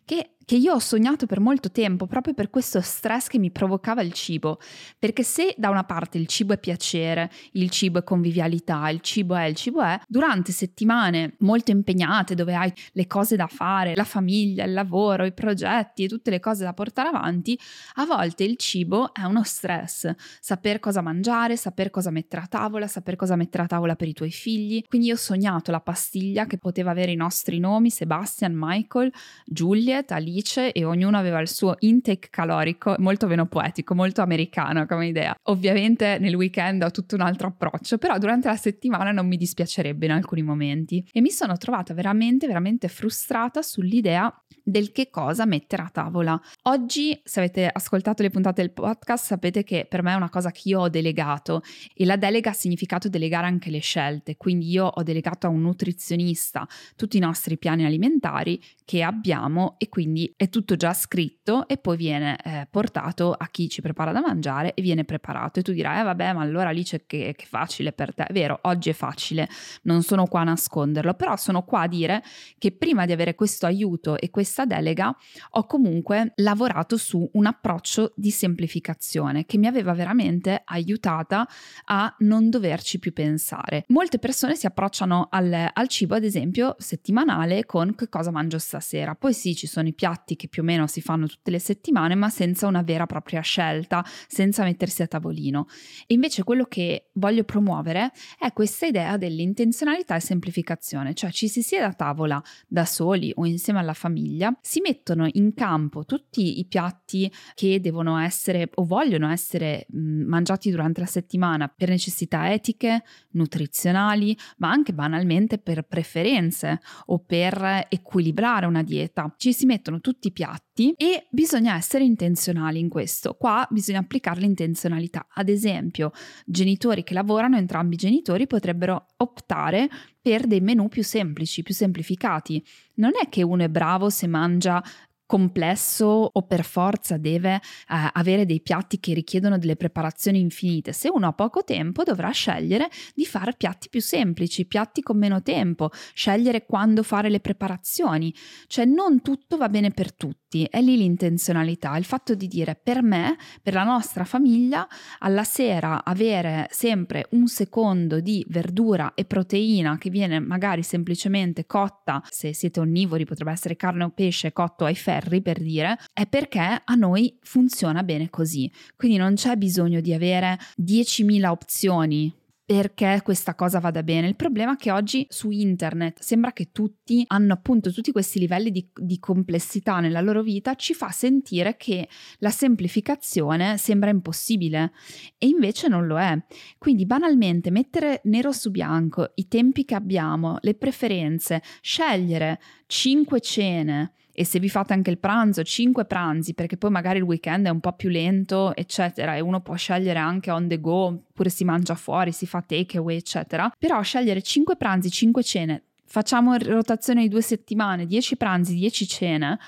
che 0.04 0.36
che 0.50 0.56
io 0.56 0.74
ho 0.74 0.80
sognato 0.80 1.26
per 1.26 1.38
molto 1.38 1.70
tempo 1.70 2.08
proprio 2.08 2.34
per 2.34 2.50
questo 2.50 2.80
stress 2.80 3.28
che 3.28 3.38
mi 3.38 3.52
provocava 3.52 4.02
il 4.02 4.12
cibo. 4.12 4.58
Perché 4.98 5.22
se 5.22 5.54
da 5.56 5.68
una 5.68 5.84
parte 5.84 6.18
il 6.18 6.26
cibo 6.26 6.52
è 6.54 6.58
piacere, 6.58 7.30
il 7.52 7.70
cibo 7.70 8.00
è 8.00 8.02
convivialità, 8.02 8.88
il 8.88 9.00
cibo 9.00 9.36
è, 9.36 9.44
il 9.44 9.54
cibo 9.54 9.80
è, 9.80 10.00
durante 10.08 10.50
settimane 10.50 11.36
molto 11.38 11.70
impegnate 11.70 12.34
dove 12.34 12.56
hai 12.56 12.72
le 12.94 13.06
cose 13.06 13.36
da 13.36 13.46
fare, 13.46 13.94
la 13.94 14.02
famiglia, 14.02 14.64
il 14.64 14.72
lavoro, 14.72 15.24
i 15.24 15.32
progetti 15.32 16.02
e 16.02 16.08
tutte 16.08 16.30
le 16.30 16.40
cose 16.40 16.64
da 16.64 16.72
portare 16.72 17.10
avanti, 17.10 17.56
a 17.94 18.04
volte 18.04 18.42
il 18.42 18.56
cibo 18.56 19.14
è 19.14 19.22
uno 19.22 19.44
stress. 19.44 20.12
Saper 20.40 20.80
cosa 20.80 21.00
mangiare, 21.00 21.56
saper 21.56 21.90
cosa 21.90 22.10
mettere 22.10 22.42
a 22.42 22.46
tavola, 22.48 22.88
saper 22.88 23.14
cosa 23.14 23.36
mettere 23.36 23.62
a 23.62 23.66
tavola 23.66 23.94
per 23.94 24.08
i 24.08 24.14
tuoi 24.14 24.32
figli. 24.32 24.82
Quindi 24.88 25.06
io 25.06 25.14
ho 25.14 25.16
sognato 25.16 25.70
la 25.70 25.80
pastiglia 25.80 26.46
che 26.46 26.58
poteva 26.58 26.90
avere 26.90 27.12
i 27.12 27.16
nostri 27.16 27.60
nomi, 27.60 27.88
Sebastian, 27.88 28.52
Michael, 28.52 29.12
Juliet, 29.44 30.10
Alice, 30.10 30.38
Alice 30.40 30.72
e 30.72 30.84
ognuno 30.84 31.18
aveva 31.18 31.40
il 31.40 31.48
suo 31.48 31.76
intake 31.78 32.28
calorico, 32.30 32.94
molto 32.98 33.26
meno 33.26 33.46
poetico, 33.46 33.94
molto 33.94 34.22
americano 34.22 34.86
come 34.86 35.08
idea. 35.08 35.34
Ovviamente 35.44 36.18
nel 36.18 36.34
weekend 36.34 36.82
ho 36.82 36.90
tutto 36.90 37.14
un 37.14 37.20
altro 37.20 37.48
approccio, 37.48 37.98
però 37.98 38.18
durante 38.18 38.48
la 38.48 38.56
settimana 38.56 39.12
non 39.12 39.26
mi 39.26 39.36
dispiacerebbe 39.36 40.06
in 40.06 40.12
alcuni 40.12 40.42
momenti 40.42 41.06
e 41.12 41.20
mi 41.20 41.30
sono 41.30 41.56
trovata 41.56 41.92
veramente, 41.94 42.46
veramente 42.46 42.88
frustrata 42.88 43.62
sull'idea 43.62 44.34
del 44.62 44.92
che 44.92 45.10
cosa 45.10 45.44
mettere 45.46 45.82
a 45.82 45.90
tavola. 45.92 46.40
Oggi, 46.62 47.18
se 47.24 47.40
avete 47.40 47.68
ascoltato 47.70 48.22
le 48.22 48.30
puntate 48.30 48.62
del 48.62 48.72
podcast, 48.72 49.24
sapete 49.24 49.62
che 49.64 49.86
per 49.88 50.02
me 50.02 50.12
è 50.12 50.16
una 50.16 50.30
cosa 50.30 50.50
che 50.50 50.62
io 50.64 50.80
ho 50.80 50.88
delegato 50.88 51.62
e 51.94 52.04
la 52.04 52.16
delega 52.16 52.50
ha 52.50 52.54
significato 52.54 53.08
delegare 53.08 53.46
anche 53.46 53.70
le 53.70 53.80
scelte, 53.80 54.36
quindi 54.36 54.70
io 54.70 54.86
ho 54.86 55.02
delegato 55.02 55.46
a 55.46 55.50
un 55.50 55.62
nutrizionista 55.62 56.66
tutti 56.96 57.16
i 57.16 57.20
nostri 57.20 57.58
piani 57.58 57.84
alimentari 57.84 58.62
che 58.84 59.02
abbiamo 59.02 59.76
e 59.78 59.88
quindi 59.88 60.19
è 60.36 60.48
tutto 60.48 60.76
già 60.76 60.92
scritto 60.92 61.66
e 61.66 61.76
poi 61.76 61.96
viene 61.96 62.36
eh, 62.42 62.66
portato 62.70 63.32
a 63.32 63.48
chi 63.48 63.68
ci 63.68 63.80
prepara 63.80 64.12
da 64.12 64.20
mangiare 64.20 64.74
e 64.74 64.82
viene 64.82 65.04
preparato 65.04 65.60
e 65.60 65.62
tu 65.62 65.72
dirai 65.72 66.00
eh 66.00 66.02
vabbè 66.04 66.32
ma 66.32 66.42
allora 66.42 66.70
lì 66.70 66.84
c'è 66.84 67.06
che, 67.06 67.34
che 67.36 67.46
facile 67.46 67.92
per 67.92 68.14
te, 68.14 68.24
è 68.24 68.32
vero 68.32 68.58
oggi 68.62 68.90
è 68.90 68.92
facile, 68.92 69.48
non 69.82 70.02
sono 70.02 70.26
qua 70.26 70.40
a 70.40 70.44
nasconderlo, 70.44 71.14
però 71.14 71.36
sono 71.36 71.64
qua 71.64 71.82
a 71.82 71.88
dire 71.88 72.22
che 72.58 72.72
prima 72.72 73.06
di 73.06 73.12
avere 73.12 73.34
questo 73.34 73.66
aiuto 73.66 74.18
e 74.18 74.30
questa 74.30 74.64
delega 74.64 75.14
ho 75.50 75.66
comunque 75.66 76.32
lavorato 76.36 76.96
su 76.96 77.28
un 77.32 77.46
approccio 77.46 78.12
di 78.16 78.30
semplificazione 78.30 79.46
che 79.46 79.58
mi 79.58 79.66
aveva 79.66 79.92
veramente 79.92 80.62
aiutata 80.64 81.46
a 81.86 82.14
non 82.18 82.50
doverci 82.50 82.98
più 82.98 83.12
pensare. 83.12 83.84
Molte 83.88 84.18
persone 84.18 84.56
si 84.56 84.66
approcciano 84.66 85.28
al, 85.30 85.70
al 85.72 85.88
cibo 85.88 86.14
ad 86.14 86.24
esempio 86.24 86.76
settimanale 86.78 87.64
con 87.64 87.94
che 87.94 88.08
cosa 88.08 88.30
mangio 88.30 88.58
stasera 88.58 88.88
sera. 88.90 89.14
Poi 89.14 89.32
sì, 89.32 89.54
ci 89.54 89.66
sono 89.66 89.86
i 89.88 89.92
piatti 89.92 90.09
che 90.36 90.48
più 90.48 90.62
o 90.62 90.64
meno 90.64 90.86
si 90.86 91.00
fanno 91.00 91.26
tutte 91.26 91.50
le 91.50 91.58
settimane, 91.58 92.14
ma 92.14 92.28
senza 92.28 92.66
una 92.66 92.82
vera 92.82 93.04
e 93.04 93.06
propria 93.06 93.40
scelta, 93.40 94.04
senza 94.26 94.64
mettersi 94.64 95.02
a 95.02 95.06
tavolino. 95.06 95.66
E 96.06 96.14
invece 96.14 96.44
quello 96.44 96.64
che 96.64 97.10
voglio 97.14 97.44
promuovere 97.44 98.12
è 98.38 98.52
questa 98.52 98.86
idea 98.86 99.16
dell'intenzionalità 99.16 100.16
e 100.16 100.20
semplificazione, 100.20 101.14
cioè 101.14 101.30
ci 101.30 101.48
si 101.48 101.62
siede 101.62 101.84
a 101.84 101.92
tavola 101.92 102.42
da 102.66 102.84
soli 102.84 103.32
o 103.34 103.46
insieme 103.46 103.78
alla 103.78 103.94
famiglia, 103.94 104.56
si 104.60 104.80
mettono 104.80 105.28
in 105.32 105.54
campo 105.54 106.04
tutti 106.04 106.58
i 106.58 106.66
piatti 106.66 107.30
che 107.54 107.80
devono 107.80 108.18
essere 108.18 108.70
o 108.74 108.84
vogliono 108.84 109.30
essere 109.30 109.86
mh, 109.88 110.22
mangiati 110.26 110.70
durante 110.70 111.00
la 111.00 111.06
settimana 111.06 111.68
per 111.68 111.88
necessità 111.88 112.52
etiche, 112.52 113.02
nutrizionali, 113.32 114.36
ma 114.58 114.70
anche 114.70 114.92
banalmente 114.92 115.58
per 115.58 115.82
preferenze 115.82 116.80
o 117.06 117.18
per 117.18 117.86
equilibrare 117.88 118.66
una 118.66 118.82
dieta. 118.82 119.32
Ci 119.36 119.52
si 119.52 119.66
mettono 119.66 119.99
tutti 120.00 120.28
i 120.28 120.32
piatti 120.32 120.92
e 120.96 121.26
bisogna 121.30 121.76
essere 121.76 122.04
intenzionali 122.04 122.78
in 122.78 122.88
questo. 122.88 123.34
Qua 123.34 123.66
bisogna 123.70 124.00
applicare 124.00 124.40
l'intenzionalità. 124.40 125.26
Ad 125.32 125.48
esempio, 125.48 126.12
genitori 126.44 127.02
che 127.02 127.14
lavorano, 127.14 127.56
entrambi 127.56 127.94
i 127.94 127.98
genitori 127.98 128.46
potrebbero 128.46 129.06
optare 129.18 129.88
per 130.20 130.46
dei 130.46 130.60
menù 130.60 130.88
più 130.88 131.02
semplici, 131.02 131.62
più 131.62 131.74
semplificati. 131.74 132.64
Non 132.94 133.12
è 133.20 133.28
che 133.28 133.42
uno 133.42 133.62
è 133.62 133.68
bravo 133.68 134.10
se 134.10 134.26
mangia 134.26 134.82
complesso 135.30 136.06
o 136.06 136.42
per 136.42 136.64
forza 136.64 137.16
deve 137.16 137.54
eh, 137.54 137.60
avere 137.86 138.44
dei 138.44 138.60
piatti 138.60 138.98
che 138.98 139.14
richiedono 139.14 139.58
delle 139.58 139.76
preparazioni 139.76 140.40
infinite. 140.40 140.92
Se 140.92 141.08
uno 141.08 141.28
ha 141.28 141.32
poco 141.32 141.62
tempo 141.62 142.02
dovrà 142.02 142.30
scegliere 142.30 142.88
di 143.14 143.24
fare 143.24 143.54
piatti 143.56 143.88
più 143.88 144.00
semplici, 144.00 144.66
piatti 144.66 145.02
con 145.02 145.18
meno 145.18 145.40
tempo, 145.40 145.90
scegliere 146.14 146.66
quando 146.66 147.04
fare 147.04 147.30
le 147.30 147.38
preparazioni. 147.38 148.34
Cioè 148.66 148.84
non 148.86 149.22
tutto 149.22 149.56
va 149.56 149.68
bene 149.68 149.92
per 149.92 150.12
tutti, 150.12 150.66
è 150.68 150.80
lì 150.80 150.96
l'intenzionalità, 150.96 151.96
il 151.96 152.04
fatto 152.04 152.34
di 152.34 152.48
dire 152.48 152.74
per 152.74 153.00
me, 153.00 153.36
per 153.62 153.74
la 153.74 153.84
nostra 153.84 154.24
famiglia, 154.24 154.88
alla 155.20 155.44
sera 155.44 156.02
avere 156.02 156.66
sempre 156.72 157.28
un 157.30 157.46
secondo 157.46 158.18
di 158.18 158.44
verdura 158.48 159.12
e 159.14 159.24
proteina 159.24 159.96
che 159.96 160.10
viene 160.10 160.40
magari 160.40 160.82
semplicemente 160.82 161.66
cotta, 161.66 162.20
se 162.28 162.52
siete 162.52 162.80
onnivori 162.80 163.24
potrebbe 163.24 163.52
essere 163.52 163.76
carne 163.76 164.02
o 164.02 164.10
pesce 164.10 164.52
cotto 164.52 164.84
ai 164.84 164.96
ferri, 164.96 165.18
ferri 165.20 165.42
per 165.42 165.60
dire, 165.60 165.98
è 166.12 166.26
perché 166.26 166.82
a 166.84 166.94
noi 166.94 167.38
funziona 167.42 168.02
bene 168.02 168.30
così. 168.30 168.70
Quindi 168.96 169.18
non 169.18 169.34
c'è 169.34 169.56
bisogno 169.56 170.00
di 170.00 170.12
avere 170.14 170.58
10.000 170.80 171.46
opzioni 171.46 172.34
perché 172.70 173.20
questa 173.24 173.56
cosa 173.56 173.80
vada 173.80 174.04
bene. 174.04 174.28
Il 174.28 174.36
problema 174.36 174.74
è 174.74 174.76
che 174.76 174.92
oggi 174.92 175.26
su 175.28 175.50
internet 175.50 176.20
sembra 176.20 176.52
che 176.52 176.70
tutti 176.70 177.24
hanno 177.26 177.52
appunto 177.52 177.92
tutti 177.92 178.12
questi 178.12 178.38
livelli 178.38 178.70
di, 178.70 178.88
di, 178.94 179.18
complessità 179.18 179.98
nella 179.98 180.20
loro 180.20 180.40
vita, 180.40 180.76
ci 180.76 180.94
fa 180.94 181.10
sentire 181.10 181.76
che 181.76 182.08
la 182.38 182.50
semplificazione 182.50 183.76
sembra 183.76 184.10
impossibile 184.10 184.92
e 185.36 185.48
invece 185.48 185.88
non 185.88 186.06
lo 186.06 186.16
è. 186.20 186.40
Quindi 186.78 187.06
banalmente 187.06 187.72
mettere 187.72 188.20
nero 188.26 188.52
su 188.52 188.70
bianco 188.70 189.32
i 189.34 189.48
tempi 189.48 189.84
che 189.84 189.96
abbiamo, 189.96 190.58
le 190.60 190.76
preferenze, 190.76 191.62
scegliere 191.80 192.60
5 192.86 193.40
cene 193.40 194.12
e 194.32 194.44
se 194.44 194.58
vi 194.58 194.68
fate 194.68 194.92
anche 194.92 195.10
il 195.10 195.18
pranzo, 195.18 195.62
5 195.62 196.04
pranzi, 196.04 196.54
perché 196.54 196.76
poi 196.76 196.90
magari 196.90 197.18
il 197.18 197.24
weekend 197.24 197.66
è 197.66 197.70
un 197.70 197.80
po' 197.80 197.92
più 197.92 198.08
lento, 198.08 198.74
eccetera, 198.74 199.36
e 199.36 199.40
uno 199.40 199.60
può 199.60 199.74
scegliere 199.74 200.18
anche 200.18 200.50
on 200.50 200.68
the 200.68 200.80
go, 200.80 201.06
oppure 201.06 201.50
si 201.50 201.64
mangia 201.64 201.94
fuori, 201.94 202.32
si 202.32 202.46
fa 202.46 202.62
takeaway, 202.62 203.16
eccetera. 203.16 203.72
Però 203.78 204.00
scegliere 204.02 204.42
5 204.42 204.76
pranzi, 204.76 205.10
5 205.10 205.42
cene, 205.42 205.82
facciamo 206.04 206.56
rotazione 206.56 207.22
di 207.22 207.28
due 207.28 207.42
settimane, 207.42 208.06
10 208.06 208.36
pranzi, 208.36 208.74
10 208.74 209.06
cene, 209.06 209.58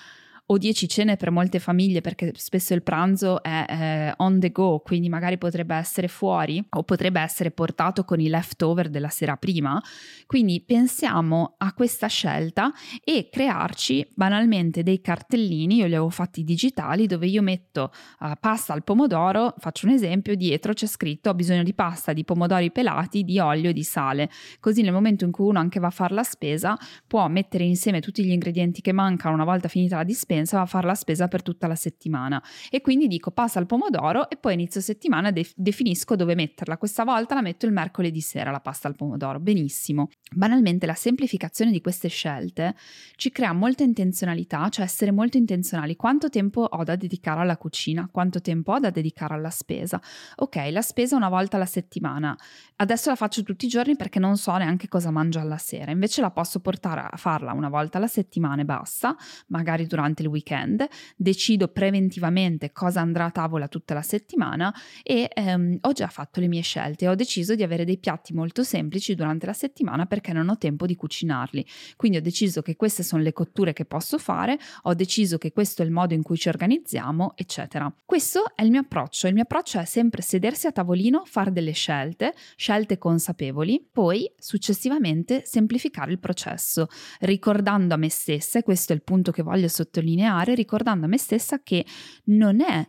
o 0.47 0.59
10 0.59 0.89
cene 0.89 1.17
per 1.17 1.31
molte 1.31 1.61
famiglie 1.61 2.01
perché 2.01 2.33
spesso 2.37 2.75
il 2.75 2.83
pranzo 2.83 3.43
è 3.43 3.65
eh, 3.69 4.15
on 4.17 4.41
the 4.41 4.51
go, 4.51 4.81
quindi 4.81 5.09
magari 5.09 5.39
potrebbe 5.39 5.75
essere 5.77 6.09
fuori 6.09 6.65
o 6.71 6.83
potrebbe 6.83 7.21
essere 7.21 7.51
portato 7.51 8.05
con 8.05 8.21
i 8.21 8.29
leftover 8.29 8.89
della 8.89 9.09
sera 9.09 9.37
prima. 9.37 9.81
Quindi 10.27 10.61
pensiamo 10.61 11.55
a 11.59 11.73
questa 11.73 12.09
scelta 12.09 12.73
e 13.05 13.29
crearci 13.31 14.09
banalmente 14.15 14.83
dei 14.83 15.01
cartellini, 15.01 15.77
io 15.77 15.87
li 15.87 15.95
avevo 15.95 16.11
fatti 16.11 16.43
digitali 16.43 17.07
dove 17.07 17.27
io 17.27 17.43
metto 17.43 17.93
uh, 18.21 18.33
pasta 18.41 18.73
al 18.73 18.83
pomodoro, 18.83 19.55
faccio 19.59 19.87
un 19.87 19.93
esempio, 19.93 20.35
dietro 20.35 20.73
c'è 20.73 20.87
scritto 20.87 21.31
ho 21.31 21.35
bisogno 21.35 21.63
di 21.63 21.73
pasta, 21.73 22.13
di 22.13 22.25
pomodori 22.25 22.73
pelati, 22.73 23.23
di 23.23 23.39
olio 23.39 23.71
e 23.71 23.73
di 23.73 23.85
sale. 23.85 24.29
Così 24.59 24.83
nel 24.83 24.93
momento 24.93 25.25
in 25.25 25.31
cui 25.31 25.47
uno 25.47 25.61
anche 25.61 25.79
va 25.79 25.87
a 25.87 25.91
fare 25.91 26.15
la 26.15 26.25
spesa 26.25 26.77
può 27.07 27.27
mettere 27.29 27.65
insieme 27.65 28.01
tutti 28.01 28.25
gli 28.25 28.31
ingredienti 28.31 28.81
che 28.81 28.93
mancano 28.93 29.35
una 29.35 29.45
volta 29.45 29.69
finita 29.69 29.97
la 29.97 30.05
dispensa 30.05 30.32
dispensa 30.33 30.61
a 30.61 30.67
fare 30.67 30.87
la 30.87 30.95
spesa 30.95 31.29
per 31.29 31.43
tutta 31.43 31.67
la 31.67 31.75
settimana 31.75 32.43
e 32.71 32.81
quindi 32.81 33.07
dico 33.07 33.31
passa 33.31 33.59
al 33.59 33.67
pomodoro 33.67 34.31
e 34.31 34.37
poi 34.37 34.55
inizio 34.55 34.81
settimana 34.81 35.31
def- 35.31 35.53
definisco 35.57 36.17
dove 36.17 36.35
metterla. 36.35 36.79
Questa 36.79 37.05
volta 37.05 37.35
la 37.35 37.43
metto 37.43 37.67
il 37.67 37.73
mercoledì 37.73 38.21
sera 38.21 38.51
la 38.51 38.61
pasta 38.61 38.89
al 38.89 38.97
pomodoro. 38.97 39.39
Benissimo. 39.39 40.09
Banalmente 40.35 40.87
la 40.87 40.95
semplificazione 40.95 41.71
di 41.71 41.81
queste 41.81 42.09
scelte 42.09 42.75
ci 43.17 43.31
crea 43.31 43.53
molta 43.53 43.83
intenzionalità, 43.83 44.69
cioè 44.71 44.85
essere 44.85 45.11
molto 45.11 45.37
intenzionali. 45.37 45.97
Quanto 45.97 46.31
tempo 46.31 46.63
ho 46.63 46.83
da 46.85 46.97
dedicare 46.97 47.41
alla 47.41 47.59
cucina? 47.59 48.09
Quanto 48.11 48.41
tempo 48.41 48.73
ho 48.73 48.79
da 48.79 48.91
dedicare 48.91 49.35
alla 49.35 49.51
spesa? 49.51 50.01
Ok, 50.37 50.57
la 50.71 50.83
spesa 50.83 51.17
una 51.17 51.29
volta 51.29 51.57
alla 51.57 51.67
settimana. 51.67 52.37
Adesso 52.77 53.11
la 53.11 53.17
faccio 53.17 53.43
tutti 53.43 53.67
i 53.67 53.69
giorni 53.69 53.97
perché 53.97 54.19
non 54.19 54.37
so 54.37 54.57
neanche 54.57 54.89
cosa 54.89 55.11
mangio 55.11 55.39
alla 55.39 55.59
sera. 55.59 55.91
Invece 55.91 56.21
la 56.21 56.31
posso 56.31 56.61
portare 56.61 57.07
a 57.11 57.17
farla 57.17 57.53
una 57.53 57.69
volta 57.69 57.99
alla 57.99 58.07
settimana 58.07 58.63
e 58.63 58.65
basta, 58.65 59.15
magari 59.49 59.87
durante 59.87 60.22
il 60.23 60.29
weekend, 60.29 60.87
decido 61.17 61.69
preventivamente 61.69 62.73
cosa 62.73 63.01
andrà 63.01 63.27
a 63.27 63.31
tavola 63.31 63.69
tutta 63.69 63.95
la 63.95 64.03
settimana 64.03 64.75
e 65.03 65.29
ehm, 65.33 65.79
ho 65.81 65.93
già 65.93 66.09
fatto 66.09 66.41
le 66.41 66.49
mie 66.49 66.63
scelte. 66.63 67.09
Ho 67.09 67.15
deciso 67.15 67.55
di 67.55 67.63
avere 67.63 67.85
dei 67.85 67.99
piatti 67.99 68.33
molto 68.33 68.63
semplici 68.63 69.15
durante 69.15 69.47
la 69.47 69.53
settimana 69.53 70.07
perché 70.07 70.33
non 70.33 70.49
ho 70.49 70.57
tempo 70.57 70.87
di 70.87 70.97
cucinarli. 70.97 71.67
Quindi 71.97 72.19
ho 72.19 72.23
deciso 72.23 72.63
che 72.63 72.77
queste 72.77 73.03
sono 73.03 73.23
le 73.23 73.33
cotture 73.33 73.73
che 73.73 73.85
posso 73.85 74.19
fare, 74.19 74.59
ho 74.83 74.95
deciso 74.95 75.39
che 75.39 75.53
questo 75.53 75.83
è 75.83 75.85
il 75.85 75.91
modo 75.91 76.15
in 76.15 76.23
cui 76.23 76.37
ci 76.37 76.49
organizziamo, 76.49 77.33
eccetera. 77.37 77.93
Questo 78.05 78.55
è 78.55 78.63
il 78.63 78.71
mio 78.71 78.81
approccio. 78.81 79.27
Il 79.27 79.35
mio 79.35 79.43
approccio 79.43 79.79
è 79.79 79.85
sempre 79.85 80.23
sedersi 80.23 80.67
a 80.67 80.73
tavolino, 80.73 81.25
fare 81.25 81.53
delle 81.53 81.73
scelte, 81.73 82.35
scelte 82.57 82.99
consapevoli, 82.99 83.87
poi 83.91 84.31
successivamente 84.39 85.43
semplificare 85.45 86.13
il 86.13 86.19
processo, 86.19 86.89
ricordando 87.21 87.95
a 87.95 87.97
me 87.97 88.09
stessa, 88.09 88.59
e 88.59 88.63
questo 88.63 88.93
è 88.93 88.97
il 88.97 89.03
punto 89.03 89.33
che 89.33 89.43
voglio 89.43 89.69
sottolineare, 89.69 90.12
sottolineare 90.13 90.55
ricordando 90.55 91.07
a 91.07 91.09
me 91.09 91.19
stessa 91.19 91.61
che 91.63 91.85
non 92.25 92.61
è 92.61 92.87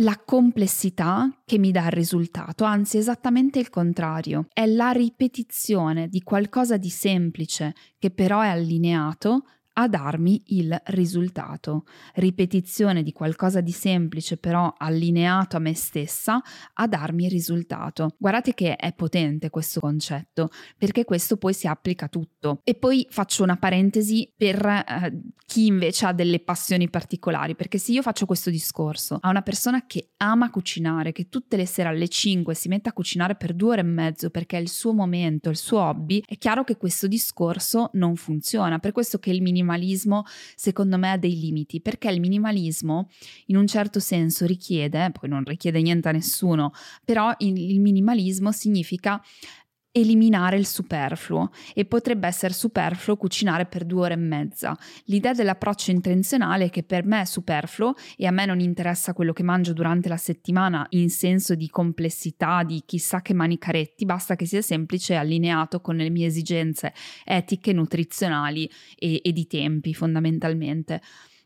la 0.00 0.16
complessità 0.24 1.28
che 1.44 1.58
mi 1.58 1.72
dà 1.72 1.86
il 1.86 1.90
risultato, 1.90 2.62
anzi 2.62 2.98
esattamente 2.98 3.58
il 3.58 3.68
contrario, 3.68 4.46
è 4.52 4.64
la 4.64 4.92
ripetizione 4.92 6.06
di 6.06 6.22
qualcosa 6.22 6.76
di 6.76 6.88
semplice 6.88 7.74
che 7.98 8.10
però 8.10 8.40
è 8.40 8.48
allineato 8.48 9.42
a 9.78 9.88
darmi 9.88 10.42
il 10.46 10.78
risultato. 10.86 11.84
Ripetizione 12.14 13.02
di 13.02 13.12
qualcosa 13.12 13.60
di 13.60 13.70
semplice 13.70 14.36
però 14.36 14.74
allineato 14.76 15.56
a 15.56 15.60
me 15.60 15.74
stessa 15.74 16.42
a 16.74 16.86
darmi 16.88 17.24
il 17.24 17.30
risultato. 17.30 18.14
Guardate 18.18 18.54
che 18.54 18.74
è 18.74 18.92
potente 18.92 19.50
questo 19.50 19.78
concetto 19.80 20.50
perché 20.76 21.04
questo 21.04 21.36
poi 21.36 21.54
si 21.54 21.68
applica 21.68 22.06
a 22.06 22.08
tutto. 22.08 22.60
E 22.64 22.74
poi 22.74 23.06
faccio 23.08 23.44
una 23.44 23.56
parentesi 23.56 24.32
per 24.36 24.64
eh, 24.66 25.20
chi 25.46 25.66
invece 25.66 26.06
ha 26.06 26.12
delle 26.12 26.40
passioni 26.40 26.90
particolari 26.90 27.54
perché 27.54 27.78
se 27.78 27.92
io 27.92 28.02
faccio 28.02 28.26
questo 28.26 28.50
discorso 28.50 29.18
a 29.20 29.30
una 29.30 29.42
persona 29.42 29.86
che 29.86 30.10
ama 30.18 30.50
cucinare, 30.50 31.12
che 31.12 31.28
tutte 31.28 31.56
le 31.56 31.66
sere 31.66 31.88
alle 31.88 32.08
5 32.08 32.52
si 32.54 32.68
mette 32.68 32.88
a 32.88 32.92
cucinare 32.92 33.36
per 33.36 33.54
due 33.54 33.70
ore 33.70 33.80
e 33.80 33.84
mezzo 33.84 34.30
perché 34.30 34.58
è 34.58 34.60
il 34.60 34.68
suo 34.68 34.92
momento, 34.92 35.50
il 35.50 35.56
suo 35.56 35.78
hobby, 35.80 36.20
è 36.26 36.36
chiaro 36.36 36.64
che 36.64 36.76
questo 36.76 37.06
discorso 37.06 37.90
non 37.92 38.16
funziona. 38.16 38.80
Per 38.80 38.90
questo 38.90 39.18
che 39.18 39.30
il 39.30 39.40
minimalismo 39.68 40.24
secondo 40.56 40.96
me 40.96 41.10
ha 41.10 41.18
dei 41.18 41.38
limiti, 41.38 41.80
perché 41.80 42.10
il 42.10 42.20
minimalismo 42.20 43.10
in 43.46 43.56
un 43.56 43.66
certo 43.66 44.00
senso 44.00 44.46
richiede, 44.46 45.10
poi 45.12 45.28
non 45.28 45.44
richiede 45.44 45.82
niente 45.82 46.08
a 46.08 46.12
nessuno, 46.12 46.72
però 47.04 47.32
il, 47.38 47.80
minimalismo 47.80 48.50
significa 48.52 49.22
eliminare 49.92 50.56
il 50.56 50.66
superfluo 50.66 51.50
e 51.74 51.84
potrebbe 51.84 52.26
essere 52.26 52.52
superfluo 52.52 53.16
cucinare 53.16 53.66
per 53.66 53.84
due 53.84 54.02
ore 54.02 54.14
e 54.14 54.18
mezza. 54.18 54.76
L'idea 55.04 55.32
dell'approccio 55.32 55.90
intenzionale 55.90 56.66
è 56.66 56.70
che 56.70 56.82
per 56.82 57.04
me 57.04 57.22
è 57.22 57.24
superfluo 57.24 57.94
e 58.16 58.26
a 58.26 58.30
me 58.30 58.46
non 58.46 58.60
interessa 58.60 59.12
quello 59.12 59.32
che 59.32 59.42
mangio 59.42 59.72
durante 59.72 60.08
la 60.08 60.16
settimana 60.16 60.86
in 60.90 61.10
senso 61.10 61.54
di 61.54 61.68
complessità, 61.68 62.62
di 62.62 62.82
chissà 62.84 63.22
che 63.22 63.34
manicaretti, 63.34 64.04
basta 64.04 64.36
che 64.36 64.46
sia 64.46 64.62
semplice 64.62 65.14
e 65.14 65.16
allineato 65.16 65.80
con 65.80 65.96
le 65.96 66.10
mie 66.10 66.26
esigenze 66.26 66.92
etiche, 67.24 67.72
nutrizionali 67.72 68.70
e, 68.96 69.20
e 69.24 69.32
di 69.32 69.46
tempi 69.46 69.94
fondamentalmente. 69.94 71.00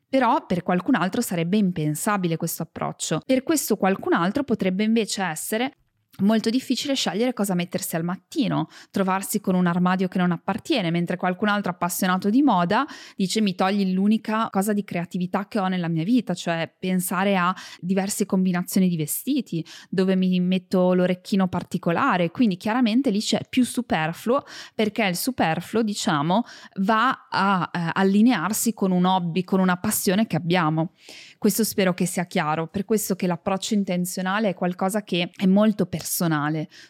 Però 0.09 0.45
per 0.45 0.63
qualcun 0.63 0.95
altro 0.95 1.23
sarebbe 1.23 1.57
impensabile 1.57 2.37
questo 2.37 2.65
approccio. 2.65 3.23
Per 3.25 3.43
questo 3.43 3.77
qualcun 3.77 4.13
altro 4.13 4.43
potrebbe 4.43 4.85
invece 4.85 5.23
essere 5.23 5.73
molto 6.21 6.51
difficile 6.51 6.95
scegliere 6.95 7.33
cosa 7.33 7.55
mettersi 7.55 7.97
al 7.97 8.05
mattino, 8.05 8.69
trovarsi 8.91 9.41
con 9.41 9.55
un 9.55 9.67
armadio 9.67 10.09
che 10.09 10.19
non 10.19 10.31
appartiene, 10.31 10.91
mentre 10.91 11.17
qualcun 11.17 11.49
altro 11.49 11.71
appassionato 11.71 12.29
di 12.29 12.43
moda 12.43 12.85
dice 13.17 13.41
mi 13.41 13.55
togli 13.55 13.93
l'unica 13.93 14.49
cosa 14.51 14.75
di 14.75 14.85
creatività 14.85 15.49
che 15.49 15.59
ho 15.59 15.69
nella 15.69 15.89
mia 15.89 16.05
vita, 16.05 16.35
cioè 16.35 16.73
pensare 16.79 17.37
a 17.37 17.55
diverse 17.81 18.27
combinazioni 18.27 18.89
di 18.89 18.97
vestiti, 18.97 19.65
dove 19.89 20.15
mi 20.15 20.39
metto 20.41 20.93
l'orecchino 20.93 21.49
particolare, 21.49 22.31
quindi 22.31 22.57
chiaramente 22.57 23.11
lì 23.11 23.21
c'è 23.21 23.41
più 23.49 23.65
superfluo 23.65 24.45
perché 24.75 25.05
il 25.07 25.17
superfluo, 25.17 25.83
diciamo, 25.83 26.45
va 26.81 27.27
a 27.31 27.71
eh, 27.73 27.91
allinearsi 27.95 28.75
con 28.75 28.91
un 28.91 29.07
hobby, 29.07 29.45
con 29.45 29.61
una 29.61 29.79
passione 29.79 30.27
che 30.27 30.37
abbiamo. 30.37 30.93
Questo 31.39 31.65
spero 31.65 31.95
che 31.95 32.07
sia 32.07 32.27
chiaro, 32.27 32.69
per 32.69 32.85
questo 32.85 33.17
che 33.17 33.27
l'approccio 33.27 33.75
intenzionale 33.75 34.51
è 34.51 34.55
qualcosa 34.55 35.03
che 35.03 35.31
è 35.35 35.47
molto 35.47 35.87
personale 35.87 36.01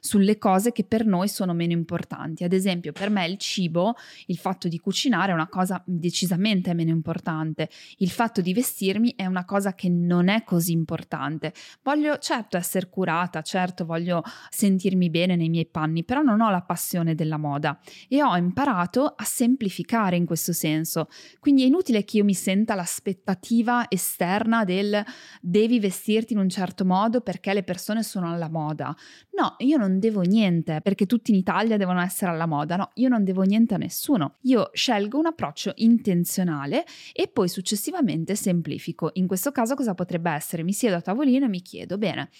sulle 0.00 0.38
cose 0.38 0.73
che 0.73 0.85
per 0.85 1.07
noi 1.07 1.28
sono 1.28 1.52
meno 1.52 1.73
importanti. 1.73 2.45
Ad 2.45 2.52
esempio, 2.52 2.92
per 2.92 3.11
me 3.11 3.26
il 3.26 3.38
cibo, 3.38 3.95
il 4.26 4.37
fatto 4.37 4.69
di 4.69 4.78
cucinare 4.78 5.33
è 5.33 5.35
una 5.35 5.49
cosa 5.49 5.83
decisamente 5.85 6.75
meno 6.75 6.90
importante. 6.90 7.69
Il 7.99 8.11
fatto 8.11 8.40
di 8.40 8.52
vestirmi 8.52 9.14
è 9.16 9.26
una 9.26 9.45
cosa 9.45 9.75
che 9.75 9.88
non 9.88 10.28
è 10.28 10.45
così 10.45 10.73
importante. 10.73 11.52
Voglio 11.83 12.19
certo 12.19 12.57
essere 12.57 12.88
curata, 12.88 13.42
certo 13.42 13.85
voglio 13.85 14.23
sentirmi 14.50 15.11
bene 15.11 15.37
nei 15.37 15.49
miei 15.49 15.66
panni, 15.66 16.04
però 16.04 16.23
non 16.23 16.40
ho 16.40 16.50
la 16.50 16.62
passione 16.62 17.14
della 17.14 17.37
moda 17.37 17.78
e 18.09 18.23
ho 18.23 18.37
imparato 18.37 19.07
a 19.07 19.25
semplificare 19.25 20.16
in 20.16 20.26
questo 20.26 20.52
senso. 20.52 21.09
Quindi 21.38 21.62
è 21.62 21.66
inutile 21.66 22.04
che 22.04 22.19
io 22.19 22.25
mi 22.25 22.35
senta 22.35 22.75
l'aspettativa 22.75 23.87
esterna 23.88 24.64
del 24.64 25.04
devi 25.40 25.81
vestirti 25.81 26.33
in 26.33 26.38
un 26.38 26.49
certo 26.49 26.85
modo 26.85 27.21
perché 27.21 27.52
le 27.52 27.62
persone 27.62 28.02
sono 28.02 28.31
alla 28.31 28.49
moda. 28.49 28.95
No, 29.35 29.54
io 29.59 29.78
non 29.78 29.99
devo 29.99 30.21
niente 30.21 30.80
perché 30.82 31.06
tutti 31.06 31.30
in 31.30 31.38
Italia 31.38 31.76
devono 31.76 32.00
essere 32.00 32.30
alla 32.30 32.47
moda. 32.47 32.76
No, 32.76 32.90
io 32.94 33.09
non 33.09 33.25
devo 33.25 33.42
niente 33.42 33.75
a 33.75 33.78
nessuno. 33.78 34.37
Io 34.42 34.71
scelgo 34.73 35.18
un 35.18 35.26
approccio 35.26 35.73
intenzionale 35.76 36.85
e 37.12 37.28
poi 37.28 37.49
successivamente 37.49 38.35
semplifico. 38.35 39.11
In 39.14 39.26
questo 39.26 39.50
caso 39.52 39.75
cosa 39.75 39.94
potrebbe 39.94 40.30
essere? 40.30 40.62
Mi 40.62 40.73
siedo 40.73 40.97
a 40.97 41.00
tavolino 41.00 41.47
e 41.47 41.49
mi 41.49 41.62
chiedo, 41.62 41.97
bene, 41.97 42.30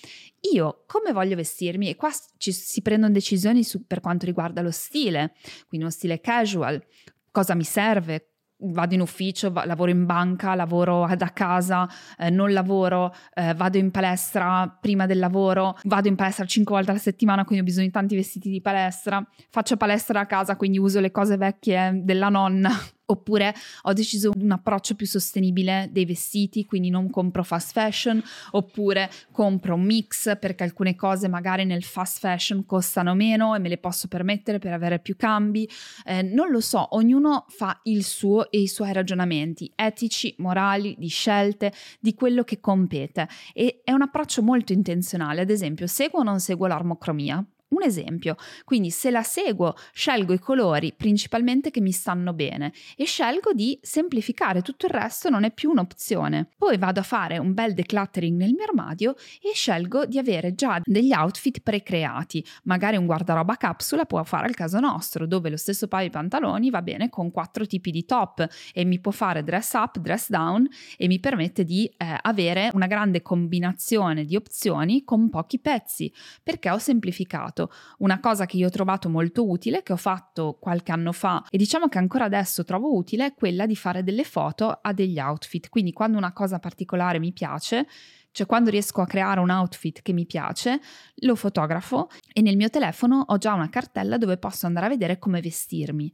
io 0.53 0.85
come 0.87 1.13
voglio 1.13 1.37
vestirmi? 1.37 1.89
E 1.89 1.97
qua 1.97 2.11
ci, 2.37 2.53
si 2.53 2.83
prendono 2.83 3.13
decisioni 3.13 3.65
su, 3.65 3.87
per 3.87 4.01
quanto 4.01 4.27
riguarda 4.27 4.61
lo 4.61 4.71
stile, 4.71 5.35
quindi 5.69 5.87
uno 5.87 5.91
stile 5.91 6.21
casual, 6.21 6.83
cosa 7.31 7.55
mi 7.55 7.65
serve, 7.65 8.32
vado 8.63 8.95
in 8.95 9.01
ufficio, 9.01 9.51
va, 9.51 9.65
lavoro 9.65 9.91
in 9.91 10.07
banca, 10.07 10.55
lavoro 10.55 11.09
da 11.17 11.33
casa, 11.33 11.89
eh, 12.19 12.31
non 12.31 12.53
lavoro, 12.53 13.15
eh, 13.35 13.55
vado 13.55 13.79
in 13.79 13.91
palestra 13.91 14.79
prima 14.81 15.07
del 15.07 15.19
lavoro, 15.19 15.77
vado 15.85 16.09
in 16.09 16.17
palestra 16.17 16.45
cinque 16.45 16.75
volte 16.75 16.91
alla 16.91 17.01
settimana, 17.01 17.45
quindi 17.45 17.65
ho 17.65 17.67
bisogno 17.67 17.87
di 17.87 17.93
tanti 17.93 18.15
vestiti 18.15 18.51
di 18.51 18.61
palestra, 18.61 19.25
faccio 19.51 19.77
palestra 19.77 20.21
a 20.21 20.27
casa, 20.27 20.57
quindi 20.57 20.79
uso 20.79 21.01
le 21.01 21.11
cose 21.11 21.37
vecchie 21.37 22.01
della 22.03 22.29
nonna 22.29 22.71
Oppure 23.05 23.55
ho 23.83 23.93
deciso 23.93 24.31
un 24.35 24.51
approccio 24.51 24.95
più 24.95 25.07
sostenibile 25.07 25.89
dei 25.91 26.05
vestiti, 26.05 26.65
quindi 26.65 26.89
non 26.89 27.11
compro 27.11 27.43
fast 27.43 27.73
fashion, 27.73 28.23
oppure 28.53 29.11
compro 29.31 29.75
un 29.75 29.83
mix 29.83 30.39
perché 30.39 30.63
alcune 30.63 30.95
cose 30.95 31.29
magari 31.29 31.65
nel 31.65 31.83
fast 31.83 32.19
fashion 32.21 32.65
costano 32.65 33.15
meno 33.15 33.55
e 33.55 33.59
me 33.59 33.69
le 33.69 33.79
posso 33.79 34.09
permettere 34.09 34.59
per 34.59 34.73
avere 34.73 34.99
più 34.99 35.17
cambi. 35.17 35.69
Eh, 36.05 36.23
non 36.23 36.51
lo 36.51 36.61
so, 36.61 36.95
ognuno 36.97 37.45
fa 37.49 37.81
il 37.85 38.05
suo 38.05 38.51
e 38.51 38.61
i 38.61 38.69
suoi 38.69 38.93
ragionamenti 38.93 39.71
etici, 39.75 40.35
morali, 40.39 40.95
di 40.99 41.09
scelte, 41.09 41.73
di 42.01 42.15
quello 42.15 42.45
che 42.45 42.61
compete. 42.61 43.29
E 43.53 43.81
è 43.85 43.93
un 43.93 44.03
approccio 44.03 44.43
molto 44.43 44.73
intenzionale. 44.73 45.43
Ad 45.43 45.51
esempio, 45.51 45.87
seguo 45.87 46.21
o 46.21 46.23
non 46.23 46.41
seguo 46.41 46.67
l'armocromia? 46.67 47.45
Un 47.73 47.83
esempio. 47.83 48.37
Quindi 48.65 48.91
se 48.91 49.11
la 49.11 49.23
seguo, 49.23 49.75
scelgo 49.93 50.33
i 50.33 50.39
colori 50.39 50.93
principalmente 50.93 51.71
che 51.71 51.81
mi 51.81 51.93
stanno 51.93 52.33
bene 52.33 52.73
e 52.97 53.05
scelgo 53.05 53.53
di 53.53 53.79
semplificare, 53.83 54.63
tutto 54.63 54.87
il 54.87 54.93
resto 54.93 55.29
non 55.29 55.45
è 55.45 55.53
più 55.53 55.71
un'opzione. 55.71 56.49
Poi 56.57 56.79
vado 56.79 57.01
a 57.01 57.03
fare 57.03 57.39
un 57.39 57.55
bel 57.55 57.75
decluttering 57.75 58.37
nel 58.37 58.53
mio 58.53 58.65
armadio 58.65 59.15
e 59.43 59.53
scelgo 59.55 60.07
di 60.07 60.19
avere 60.19 60.55
già 60.55 60.81
degli 60.85 61.13
outfit 61.13 61.61
precreati. 61.61 62.45
Magari 62.65 62.97
un 62.97 63.07
guardaroba 63.07 63.57
capsula 63.57 64.05
può 64.05 64.23
fare 64.23 64.47
al 64.47 64.55
caso 64.55 64.79
nostro, 64.81 65.27
dove 65.27 65.51
lo 65.51 65.57
stesso 65.57 65.89
paio 65.89 66.07
di 66.07 66.13
pantaloni 66.13 66.71
va 66.71 66.83
bene 66.83 67.09
con 67.09 67.31
quattro 67.31 67.67
tipi 67.67 67.91
di 67.91 68.05
top 68.05 68.47
e 68.73 68.85
mi 68.85 69.01
può 69.01 69.13
fare 69.13 69.43
dress 69.43 69.73
up, 69.75 69.99
dress 69.99 70.29
down 70.29 70.69
e 70.97 71.07
mi 71.07 71.19
permette 71.19 71.65
di 71.65 71.87
eh, 71.97 72.19
avere 72.23 72.71
una 72.75 72.87
grande 72.87 73.23
combinazione 73.23 74.25
di 74.25 74.37
opzioni 74.37 75.05
con 75.05 75.31
pochi 75.31 75.59
pezzi 75.59 76.13
perché 76.43 76.71
ho 76.71 76.79
semplificato 76.79 77.62
fatto 77.63 77.71
una 77.99 78.21
cosa 78.21 78.47
che 78.47 78.57
io 78.57 78.67
ho 78.67 78.71
trovato 78.71 79.09
molto 79.09 79.49
utile, 79.49 79.83
che 79.83 79.93
ho 79.93 79.97
fatto 79.97 80.57
qualche 80.61 80.93
anno 80.93 81.13
fa 81.13 81.45
e 81.49 81.57
diciamo 81.57 81.89
che 81.89 81.99
ancora 81.99 82.25
adesso 82.25 82.65
trovo 82.65 82.95
utile, 82.97 83.27
è 83.27 83.35
quella 83.35 83.67
di 83.67 83.77
fare 83.77 84.03
delle 84.03 84.25
foto 84.25 84.79
a 84.81 84.93
degli 84.93 85.19
outfit. 85.19 85.69
Quindi 85.69 85.93
quando 85.93 86.19
una 86.19 86.33
cosa 86.33 86.59
particolare 86.59 87.19
mi 87.19 87.33
piace, 87.33 87.87
cioè 88.33 88.47
quando 88.47 88.71
riesco 88.71 89.01
a 89.01 89.07
creare 89.07 89.41
un 89.41 89.51
outfit 89.51 90.03
che 90.03 90.13
mi 90.13 90.27
piace, 90.27 90.81
lo 91.17 91.35
fotografo 91.35 92.09
e 92.33 92.41
nel 92.41 92.57
mio 92.57 92.71
telefono 92.71 93.25
ho 93.27 93.39
già 93.39 93.53
una 93.53 93.69
cartella 93.69 94.17
dove 94.17 94.39
posso 94.39 94.67
andare 94.67 94.87
a 94.87 94.91
vedere 94.91 95.19
come 95.19 95.41
vestirmi. 95.41 96.13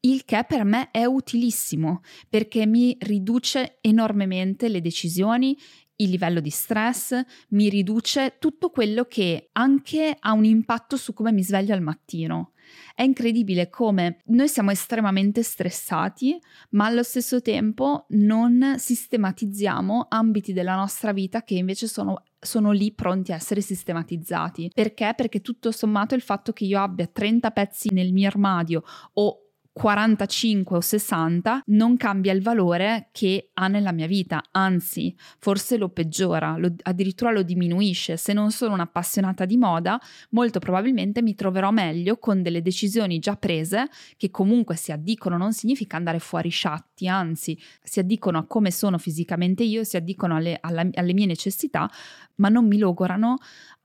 Il 0.00 0.24
che 0.24 0.44
per 0.46 0.64
me 0.64 0.92
è 0.92 1.04
utilissimo 1.04 2.02
perché 2.28 2.66
mi 2.66 2.96
riduce 3.00 3.78
enormemente 3.80 4.68
le 4.68 4.80
decisioni 4.80 5.58
il 6.00 6.10
livello 6.10 6.40
di 6.40 6.50
stress, 6.50 7.20
mi 7.50 7.68
riduce 7.68 8.36
tutto 8.38 8.70
quello 8.70 9.04
che 9.04 9.48
anche 9.52 10.16
ha 10.18 10.32
un 10.32 10.44
impatto 10.44 10.96
su 10.96 11.12
come 11.12 11.32
mi 11.32 11.42
sveglio 11.42 11.74
al 11.74 11.82
mattino. 11.82 12.52
È 12.94 13.02
incredibile 13.02 13.70
come 13.70 14.18
noi 14.26 14.48
siamo 14.48 14.70
estremamente 14.70 15.42
stressati, 15.42 16.38
ma 16.70 16.86
allo 16.86 17.02
stesso 17.02 17.40
tempo 17.40 18.04
non 18.10 18.74
sistematizziamo 18.76 20.06
ambiti 20.08 20.52
della 20.52 20.74
nostra 20.74 21.12
vita 21.12 21.42
che 21.42 21.54
invece 21.54 21.86
sono 21.86 22.22
sono 22.40 22.70
lì 22.70 22.92
pronti 22.92 23.32
a 23.32 23.34
essere 23.34 23.60
sistematizzati. 23.60 24.70
Perché? 24.72 25.12
Perché 25.16 25.40
tutto 25.40 25.72
sommato 25.72 26.14
il 26.14 26.20
fatto 26.20 26.52
che 26.52 26.64
io 26.64 26.80
abbia 26.80 27.08
30 27.08 27.50
pezzi 27.50 27.88
nel 27.92 28.12
mio 28.12 28.28
armadio 28.28 28.82
o 29.14 29.47
45 29.78 30.76
o 30.76 30.80
60 30.80 31.62
non 31.66 31.96
cambia 31.96 32.32
il 32.32 32.42
valore 32.42 33.10
che 33.12 33.50
ha 33.54 33.68
nella 33.68 33.92
mia 33.92 34.08
vita, 34.08 34.42
anzi 34.50 35.14
forse 35.38 35.76
lo 35.76 35.88
peggiora, 35.88 36.56
lo, 36.56 36.74
addirittura 36.82 37.30
lo 37.30 37.42
diminuisce. 37.42 38.16
Se 38.16 38.32
non 38.32 38.50
sono 38.50 38.74
un'appassionata 38.74 39.44
di 39.44 39.56
moda, 39.56 40.00
molto 40.30 40.58
probabilmente 40.58 41.22
mi 41.22 41.36
troverò 41.36 41.70
meglio 41.70 42.16
con 42.16 42.42
delle 42.42 42.60
decisioni 42.60 43.20
già 43.20 43.36
prese 43.36 43.88
che 44.16 44.32
comunque 44.32 44.74
si 44.74 44.90
addicono, 44.90 45.36
non 45.36 45.52
significa 45.52 45.96
andare 45.96 46.18
fuori 46.18 46.48
sciatti, 46.48 47.06
anzi 47.06 47.56
si 47.80 48.00
addicono 48.00 48.38
a 48.38 48.46
come 48.46 48.72
sono 48.72 48.98
fisicamente 48.98 49.62
io, 49.62 49.84
si 49.84 49.96
addicono 49.96 50.34
alle, 50.34 50.58
alla, 50.60 50.88
alle 50.92 51.12
mie 51.12 51.26
necessità, 51.26 51.88
ma 52.36 52.48
non 52.48 52.66
mi 52.66 52.78
logorano 52.78 53.36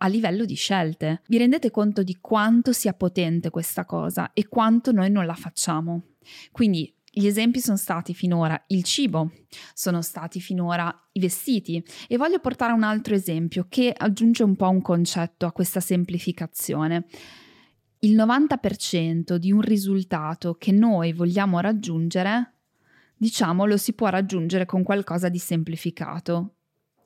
a 0.04 0.08
livello 0.08 0.46
di 0.46 0.56
scelte. 0.56 1.22
Vi 1.28 1.38
rendete 1.38 1.72
conto 1.72 2.04
di 2.04 2.18
quanto 2.20 2.74
sia 2.74 2.94
potente 2.94 3.50
questa 3.50 3.86
cosa 3.86 4.32
e 4.34 4.48
quanto 4.48 4.92
noi 4.92 5.10
non 5.10 5.26
la 5.26 5.34
facciamo? 5.34 6.04
Quindi 6.52 6.94
Gli 7.16 7.28
esempi 7.28 7.60
sono 7.60 7.78
stati 7.78 8.16
finora 8.16 8.60
il 8.70 8.84
cibo, 8.84 9.32
sono 9.76 10.02
stati 10.02 10.42
finora 10.42 10.92
i 11.12 11.20
vestiti 11.20 11.84
e 12.08 12.18
voglio 12.18 12.40
portare 12.40 12.74
un 12.74 12.82
altro 12.82 13.14
esempio 13.14 13.68
che 13.70 13.94
aggiunge 13.96 14.42
un 14.42 14.56
po' 14.56 14.70
un 14.70 14.82
concetto 14.82 15.46
a 15.46 15.52
questa 15.52 15.80
semplificazione. 15.80 17.06
Il 18.00 18.16
90% 18.16 19.36
di 19.36 19.52
un 19.52 19.62
risultato 19.62 20.56
che 20.56 20.72
noi 20.72 21.14
vogliamo 21.14 21.60
raggiungere, 21.60 22.56
diciamo, 23.16 23.66
lo 23.66 23.78
si 23.78 23.94
può 23.94 24.08
raggiungere 24.08 24.66
con 24.66 24.82
qualcosa 24.82 25.30
di 25.30 25.38
semplificato. 25.38 26.56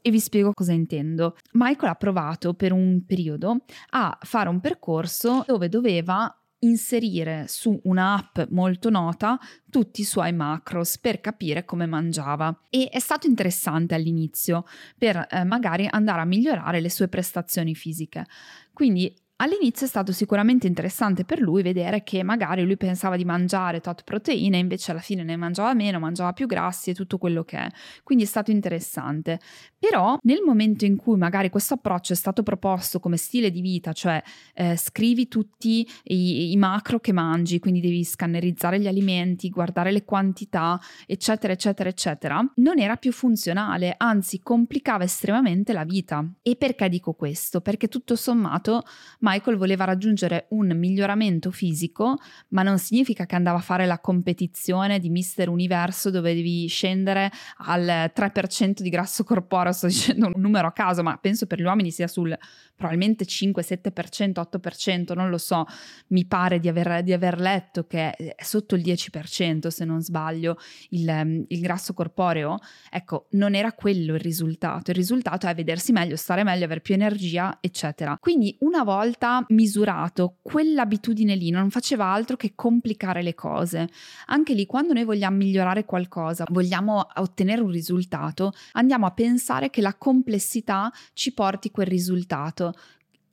E 0.01 0.11
vi 0.11 0.19
spiego 0.19 0.51
cosa 0.53 0.71
intendo. 0.71 1.35
Michael 1.53 1.91
ha 1.91 1.95
provato 1.95 2.53
per 2.53 2.71
un 2.71 3.03
periodo 3.05 3.57
a 3.91 4.17
fare 4.21 4.49
un 4.49 4.59
percorso 4.59 5.43
dove 5.45 5.69
doveva 5.69 6.33
inserire 6.59 7.45
su 7.47 7.79
un'app 7.83 8.39
molto 8.49 8.89
nota 8.89 9.37
tutti 9.69 10.01
i 10.01 10.05
suoi 10.05 10.33
macros 10.33 10.97
per 10.97 11.21
capire 11.21 11.65
come 11.65 11.85
mangiava 11.85 12.63
e 12.69 12.89
è 12.89 12.99
stato 12.99 13.27
interessante 13.27 13.93
all'inizio 13.93 14.65
per 14.97 15.27
eh, 15.29 15.43
magari 15.43 15.87
andare 15.89 16.21
a 16.21 16.25
migliorare 16.25 16.79
le 16.79 16.89
sue 16.89 17.07
prestazioni 17.07 17.75
fisiche. 17.75 18.25
Quindi 18.73 19.13
All'inizio 19.39 19.85
è 19.85 19.89
stato 19.89 20.13
sicuramente 20.13 20.65
interessante 20.65 21.23
per 21.23 21.39
lui 21.39 21.61
vedere 21.61 22.01
che 22.01 22.23
magari 22.23 22.63
lui 22.63 22.75
pensava 22.75 23.15
di 23.15 23.23
mangiare 23.23 23.81
tot 23.81 24.03
proteine, 24.03 24.57
invece 24.57 24.89
alla 24.89 24.99
fine 24.99 25.21
ne 25.21 25.35
mangiava 25.35 25.75
meno, 25.75 25.99
mangiava 25.99 26.33
più 26.33 26.47
grassi 26.47 26.89
e 26.89 26.95
tutto 26.95 27.19
quello 27.19 27.43
che 27.43 27.57
è. 27.57 27.69
Quindi 28.01 28.23
è 28.23 28.27
stato 28.27 28.49
interessante. 28.49 29.39
Però 29.77 30.17
nel 30.23 30.41
momento 30.43 30.85
in 30.85 30.95
cui 30.95 31.17
magari 31.17 31.51
questo 31.51 31.75
approccio 31.75 32.13
è 32.13 32.15
stato 32.15 32.41
proposto 32.41 32.99
come 32.99 33.17
stile 33.17 33.51
di 33.51 33.61
vita, 33.61 33.93
cioè 33.93 34.19
eh, 34.55 34.75
scrivi 34.75 35.27
tutti 35.27 35.87
i, 36.05 36.51
i 36.51 36.57
macro 36.57 36.99
che 36.99 37.13
mangi, 37.13 37.59
quindi 37.59 37.79
devi 37.79 38.03
scannerizzare 38.03 38.79
gli 38.79 38.87
alimenti, 38.87 39.51
guardare 39.51 39.91
le 39.91 40.03
quantità, 40.03 40.79
eccetera, 41.05 41.53
eccetera, 41.53 41.89
eccetera, 41.89 42.53
non 42.55 42.79
era 42.79 42.95
più 42.95 43.11
funzionale, 43.11 43.93
anzi 43.97 44.39
complicava 44.41 45.03
estremamente 45.03 45.73
la 45.73 45.83
vita. 45.83 46.27
E 46.41 46.55
perché 46.55 46.89
dico 46.89 47.13
questo? 47.13 47.61
Perché 47.61 47.87
tutto 47.87 48.15
sommato 48.15 48.81
Michael 49.29 49.57
voleva 49.57 49.83
raggiungere 49.83 50.45
un 50.51 50.67
miglioramento 50.77 51.51
fisico, 51.51 52.15
ma 52.49 52.63
non 52.63 52.79
significa 52.79 53.25
che 53.25 53.35
andava 53.35 53.57
a 53.57 53.61
fare 53.61 53.85
la 53.85 53.99
competizione 53.99 54.99
di 54.99 55.09
Mister 55.09 55.49
Universo 55.49 56.09
dove 56.09 56.33
devi 56.33 56.65
scendere 56.67 57.29
al 57.57 58.09
3% 58.15 58.79
di 58.79 58.89
grasso 58.89 59.25
corporeo, 59.25 59.73
sto 59.73 59.87
dicendo 59.87 60.27
un 60.27 60.41
numero 60.41 60.67
a 60.67 60.71
caso, 60.71 61.03
ma 61.03 61.17
penso 61.17 61.45
per 61.45 61.59
gli 61.59 61.63
uomini 61.63 61.91
sia 61.91 62.07
sul 62.07 62.37
probabilmente 62.77 63.25
5, 63.25 63.63
7%, 63.63 64.39
8%, 64.39 65.15
non 65.15 65.29
lo 65.29 65.39
so, 65.39 65.65
mi 66.09 66.25
pare 66.25 66.59
di 66.59 66.69
aver, 66.69 67.01
di 67.01 67.11
aver 67.11 67.39
letto 67.39 67.85
che 67.85 68.11
è 68.11 68.43
sotto 68.43 68.75
il 68.75 68.83
10% 68.83 69.67
se 69.67 69.83
non 69.83 70.01
sbaglio 70.01 70.57
il, 70.91 71.45
il 71.47 71.59
grasso 71.59 71.93
corporeo, 71.93 72.59
ecco, 72.89 73.27
non 73.31 73.55
era 73.55 73.73
quello 73.73 74.13
il 74.13 74.21
risultato, 74.21 74.91
il 74.91 74.95
risultato 74.95 75.47
è 75.47 75.55
vedersi 75.55 75.91
meglio, 75.91 76.15
stare 76.15 76.43
meglio, 76.43 76.65
avere 76.65 76.81
più 76.81 76.93
energia, 76.93 77.57
eccetera. 77.59 78.15
Quindi 78.19 78.55
una 78.59 78.83
volta 78.83 79.16
misurato, 79.49 80.37
quell'abitudine 80.41 81.35
lì 81.35 81.49
non 81.49 81.69
faceva 81.69 82.05
altro 82.05 82.35
che 82.35 82.53
complicare 82.55 83.21
le 83.21 83.35
cose. 83.35 83.89
Anche 84.27 84.53
lì, 84.53 84.65
quando 84.65 84.93
noi 84.93 85.03
vogliamo 85.03 85.37
migliorare 85.37 85.85
qualcosa, 85.85 86.45
vogliamo 86.49 87.07
ottenere 87.15 87.61
un 87.61 87.71
risultato, 87.71 88.51
andiamo 88.73 89.05
a 89.05 89.11
pensare 89.11 89.69
che 89.69 89.81
la 89.81 89.95
complessità 89.95 90.91
ci 91.13 91.33
porti 91.33 91.71
quel 91.71 91.87
risultato 91.87 92.73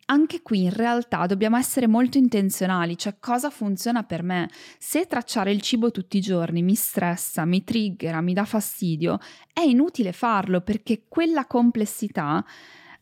anche 0.06 0.42
qui 0.42 0.64
in 0.64 0.70
realtà 0.70 1.26
dobbiamo 1.26 1.56
essere 1.56 1.86
molto 1.86 2.18
intenzionali, 2.18 2.98
cioè 2.98 3.16
cosa 3.18 3.50
funziona 3.50 4.02
per 4.02 4.22
me. 4.22 4.50
Se 4.78 5.06
tracciare 5.06 5.50
il 5.50 5.62
cibo 5.62 5.90
tutti 5.90 6.18
i 6.18 6.20
giorni 6.20 6.62
mi 6.62 6.74
stressa, 6.74 7.44
mi 7.44 7.64
triggera, 7.64 8.20
mi 8.20 8.34
dà 8.34 8.44
fastidio, 8.44 9.18
è 9.52 9.60
inutile 9.60 10.12
farlo 10.12 10.60
perché 10.60 11.04
quella 11.08 11.46
complessità 11.46 12.44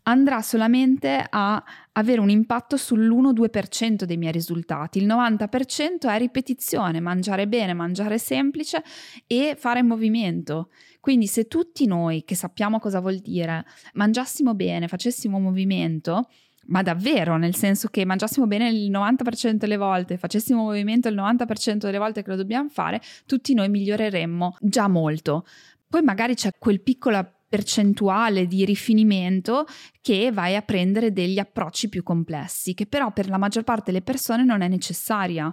andrà 0.05 0.43
solamente 0.43 1.25
a 1.29 1.63
avere 1.93 2.21
un 2.21 2.31
impatto 2.31 2.77
sull'1-2% 2.77 4.05
dei 4.05 4.17
miei 4.17 4.33
risultati. 4.33 4.99
Il 4.99 5.07
90% 5.07 6.09
è 6.09 6.19
ripetizione, 6.19 7.01
mangiare 7.01 7.47
bene, 7.47 7.75
mangiare 7.75 8.19
semplice 8.19 8.83
e 9.27 9.55
fare 9.59 9.83
movimento. 9.83 10.71
Quindi 11.01 11.27
se 11.27 11.47
tutti 11.47 11.87
noi 11.87 12.25
che 12.25 12.35
sappiamo 12.35 12.79
cosa 12.79 13.01
vuol 13.01 13.19
dire 13.19 13.65
mangiassimo 13.95 14.55
bene, 14.55 14.89
facessimo 14.89 15.39
movimento, 15.39 16.29
ma 16.67 16.83
davvero, 16.83 17.37
nel 17.37 17.55
senso 17.55 17.89
che 17.89 18.05
mangiassimo 18.05 18.47
bene 18.47 18.69
il 18.69 18.91
90% 18.91 19.55
delle 19.55 19.77
volte, 19.77 20.17
facessimo 20.17 20.63
movimento 20.63 21.09
il 21.09 21.17
90% 21.17 21.77
delle 21.79 21.99
volte 21.99 22.23
che 22.23 22.31
lo 22.31 22.37
dobbiamo 22.37 22.69
fare, 22.69 23.01
tutti 23.27 23.53
noi 23.55 23.69
miglioreremmo 23.69 24.59
già 24.61 24.87
molto. 24.89 25.45
Poi 25.89 26.03
magari 26.03 26.35
c'è 26.35 26.53
quel 26.59 26.81
piccolo 26.81 27.19
percentuale 27.53 28.47
di 28.47 28.65
rifinimento 28.65 29.67
che 30.01 30.33
vai 30.33 30.57
a 30.57 30.63
prendere 30.63 31.13
degli 31.13 31.39
approcci 31.39 31.91
più 31.91 32.03
complessi, 32.03 32.73
che 32.73 32.87
però 32.87 33.13
per 33.13 33.29
la 33.29 33.37
maggior 33.37 33.63
parte 33.63 33.91
delle 33.93 34.01
persone 34.01 34.43
non 34.43 34.63
è 34.63 34.69
necessaria 34.69 35.53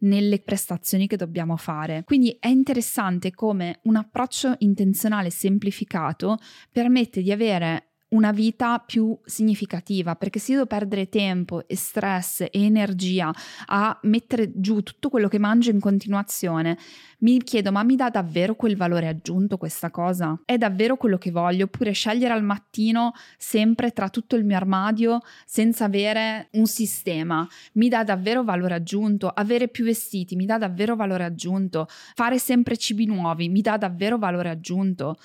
nelle 0.00 0.40
prestazioni 0.40 1.06
che 1.06 1.16
dobbiamo 1.16 1.56
fare. 1.56 2.04
Quindi 2.04 2.36
è 2.38 2.48
interessante 2.48 3.30
come 3.30 3.80
un 3.84 3.96
approccio 3.96 4.56
intenzionale 4.58 5.30
semplificato 5.30 6.36
permette 6.70 7.22
di 7.22 7.32
avere 7.32 7.87
una 8.10 8.32
vita 8.32 8.78
più 8.78 9.18
significativa, 9.24 10.16
perché 10.16 10.38
se 10.38 10.52
io 10.52 10.58
devo 10.58 10.68
perdere 10.68 11.08
tempo 11.08 11.66
e 11.66 11.76
stress 11.76 12.40
e 12.40 12.50
energia 12.52 13.30
a 13.66 13.98
mettere 14.02 14.50
giù 14.54 14.82
tutto 14.82 15.10
quello 15.10 15.28
che 15.28 15.38
mangio 15.38 15.70
in 15.70 15.80
continuazione, 15.80 16.78
mi 17.20 17.42
chiedo 17.42 17.72
ma 17.72 17.82
mi 17.82 17.96
dà 17.96 18.10
davvero 18.10 18.54
quel 18.54 18.76
valore 18.76 19.08
aggiunto 19.08 19.56
questa 19.58 19.90
cosa? 19.90 20.40
È 20.44 20.56
davvero 20.56 20.96
quello 20.96 21.18
che 21.18 21.30
voglio? 21.30 21.64
Oppure 21.64 21.92
scegliere 21.92 22.32
al 22.32 22.44
mattino 22.44 23.12
sempre 23.36 23.90
tra 23.90 24.08
tutto 24.08 24.36
il 24.36 24.44
mio 24.44 24.56
armadio 24.56 25.20
senza 25.44 25.84
avere 25.84 26.48
un 26.52 26.66
sistema 26.66 27.46
mi 27.72 27.88
dà 27.88 28.04
davvero 28.04 28.44
valore 28.44 28.74
aggiunto? 28.74 29.28
Avere 29.28 29.68
più 29.68 29.84
vestiti 29.84 30.36
mi 30.36 30.46
dà 30.46 30.58
davvero 30.58 30.96
valore 30.96 31.24
aggiunto? 31.24 31.86
Fare 32.14 32.38
sempre 32.38 32.76
cibi 32.76 33.04
nuovi 33.04 33.48
mi 33.48 33.60
dà 33.60 33.76
davvero 33.76 34.16
valore 34.16 34.50
aggiunto? 34.50 35.16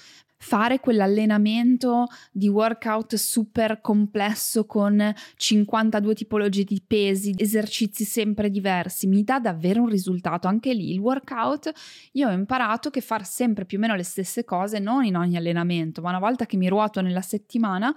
Fare 0.44 0.82
quell'allenamento 0.82 2.08
di 2.30 2.50
workout 2.50 3.16
super 3.16 3.80
complesso 3.80 4.66
con 4.66 5.14
52 5.38 6.14
tipologie 6.14 6.66
di 6.66 6.84
pesi, 6.86 7.34
esercizi 7.38 8.04
sempre 8.04 8.50
diversi, 8.50 9.08
mi 9.08 9.24
dà 9.24 9.40
davvero 9.40 9.84
un 9.84 9.88
risultato. 9.88 10.50
Anche 10.50 10.74
lì 10.74 10.92
il 10.92 11.00
workout 11.00 11.72
io 12.12 12.28
ho 12.28 12.32
imparato 12.34 12.90
che 12.90 13.00
fare 13.00 13.24
sempre 13.24 13.66
più 13.66 13.78
o 13.78 13.82
meno 13.82 13.96
le 13.96 14.04
stesse 14.04 14.44
cose, 14.44 14.80
non 14.80 15.06
in 15.06 15.16
ogni 15.16 15.38
allenamento, 15.38 16.02
ma 16.02 16.10
una 16.10 16.20
volta 16.20 16.46
che 16.46 16.58
mi 16.58 16.68
ruoto 16.68 17.00
nella 17.00 17.22
settimana, 17.22 17.96